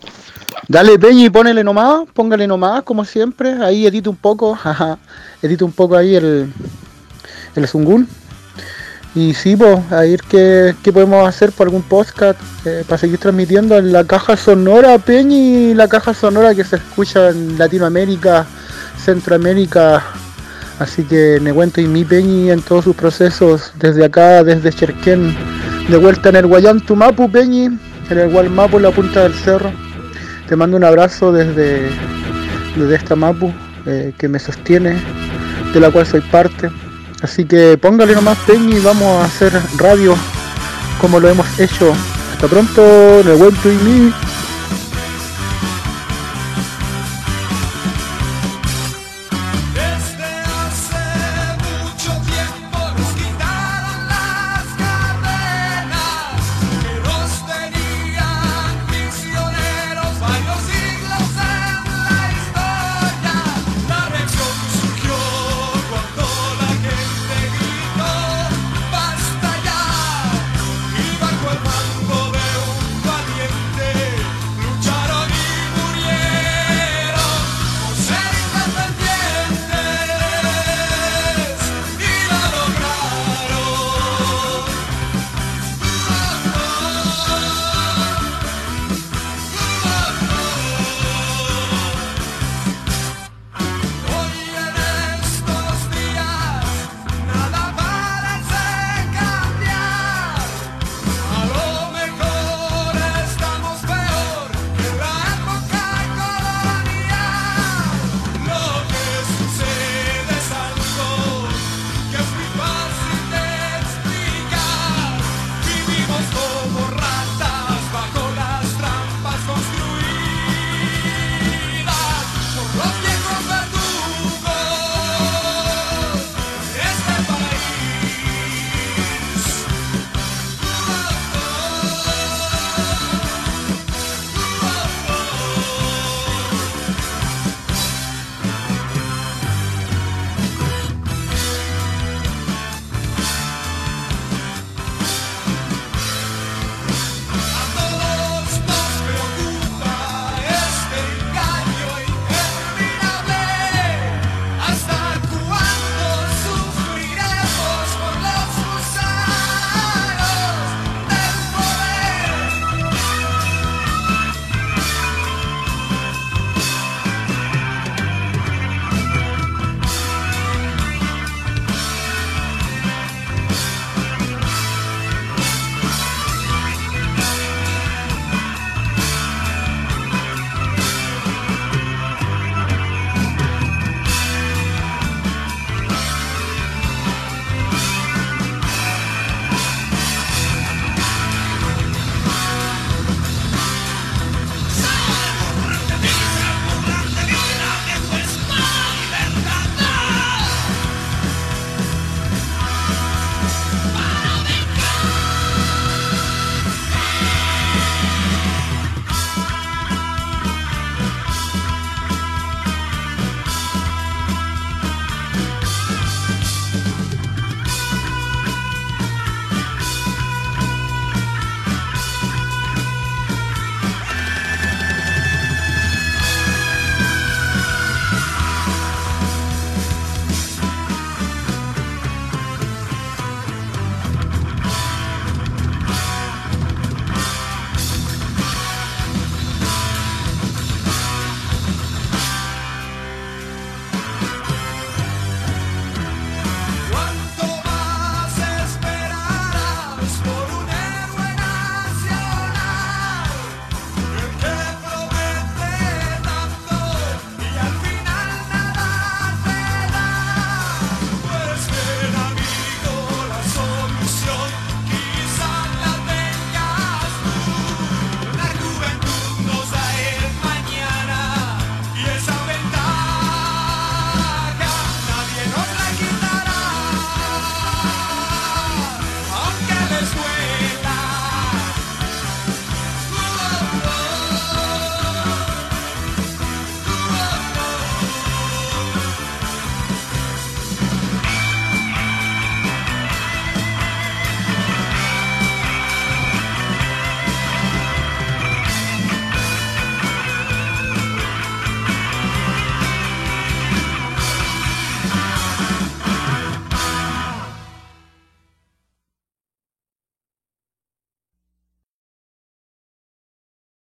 Dale, 0.68 0.98
Peñi, 0.98 1.30
ponele 1.30 1.64
nomás, 1.64 2.06
póngale 2.14 2.48
nomás, 2.48 2.82
como 2.82 3.06
siempre. 3.06 3.54
Ahí 3.64 3.86
edita 3.86 4.10
un 4.10 4.16
poco, 4.16 4.56
jaja, 4.64 4.98
edita 5.42 5.64
un 5.64 5.72
poco 5.72 5.96
ahí 5.96 6.16
el, 6.16 6.52
el 7.56 7.68
Zungun. 7.68 8.08
Y 9.14 9.36
sí, 9.36 9.56
pues, 9.56 9.80
a 9.92 10.06
ir 10.06 10.22
qué, 10.24 10.74
qué 10.82 10.92
podemos 10.92 11.28
hacer 11.28 11.52
por 11.52 11.68
algún 11.68 11.84
podcast 11.84 12.40
eh, 12.66 12.84
para 12.88 12.98
seguir 12.98 13.20
transmitiendo 13.20 13.78
en 13.78 13.92
la 13.92 14.04
caja 14.06 14.36
sonora, 14.36 14.98
Peñi, 14.98 15.76
la 15.76 15.88
caja 15.88 16.16
sonora 16.16 16.56
que 16.56 16.64
se 16.64 16.78
escucha 16.78 17.30
en 17.30 17.58
Latinoamérica, 17.58 18.48
Centroamérica. 18.98 20.04
Así 20.80 21.04
que 21.04 21.38
Nehuento 21.40 21.82
y 21.82 21.86
mi 21.86 22.04
Peñi 22.04 22.50
en 22.50 22.64
todos 22.64 22.86
sus 22.86 22.96
procesos, 22.96 23.74
desde 23.78 24.06
acá, 24.06 24.44
desde 24.44 24.72
Cherquén, 24.72 25.36
de 25.92 25.98
vuelta 25.98 26.30
en 26.30 26.38
el 26.38 26.48
Guayantu 26.48 26.96
Mapu, 26.96 27.30
Peñi, 27.30 27.66
en 27.66 28.18
el 28.18 28.30
Gualmapu, 28.30 28.78
en 28.78 28.84
la 28.84 28.92
punta 28.92 29.24
del 29.24 29.34
cerro. 29.34 29.74
Te 30.48 30.56
mando 30.56 30.78
un 30.78 30.86
abrazo 30.86 31.34
desde, 31.34 31.90
desde 32.78 32.96
esta 32.96 33.18
Mapu 33.18 33.52
eh, 33.86 34.14
que 34.18 34.30
me 34.30 34.40
sostiene, 34.40 34.96
de 35.74 35.80
la 35.82 35.92
cual 35.92 36.08
soy 36.08 36.22
parte. 36.22 36.70
Así 37.22 37.44
que 37.44 37.78
póngale 37.78 38.16
nomás 38.16 38.38
Peñi 38.48 38.80
vamos 38.80 39.22
a 39.22 39.26
hacer 39.26 39.52
radio 39.78 40.16
como 41.02 41.20
lo 41.20 41.28
hemos 41.28 41.60
hecho. 41.60 41.94
Hasta 42.32 42.48
pronto, 42.48 42.82
Nehuento 43.26 43.70
y 43.70 43.76
mi. 43.76 44.14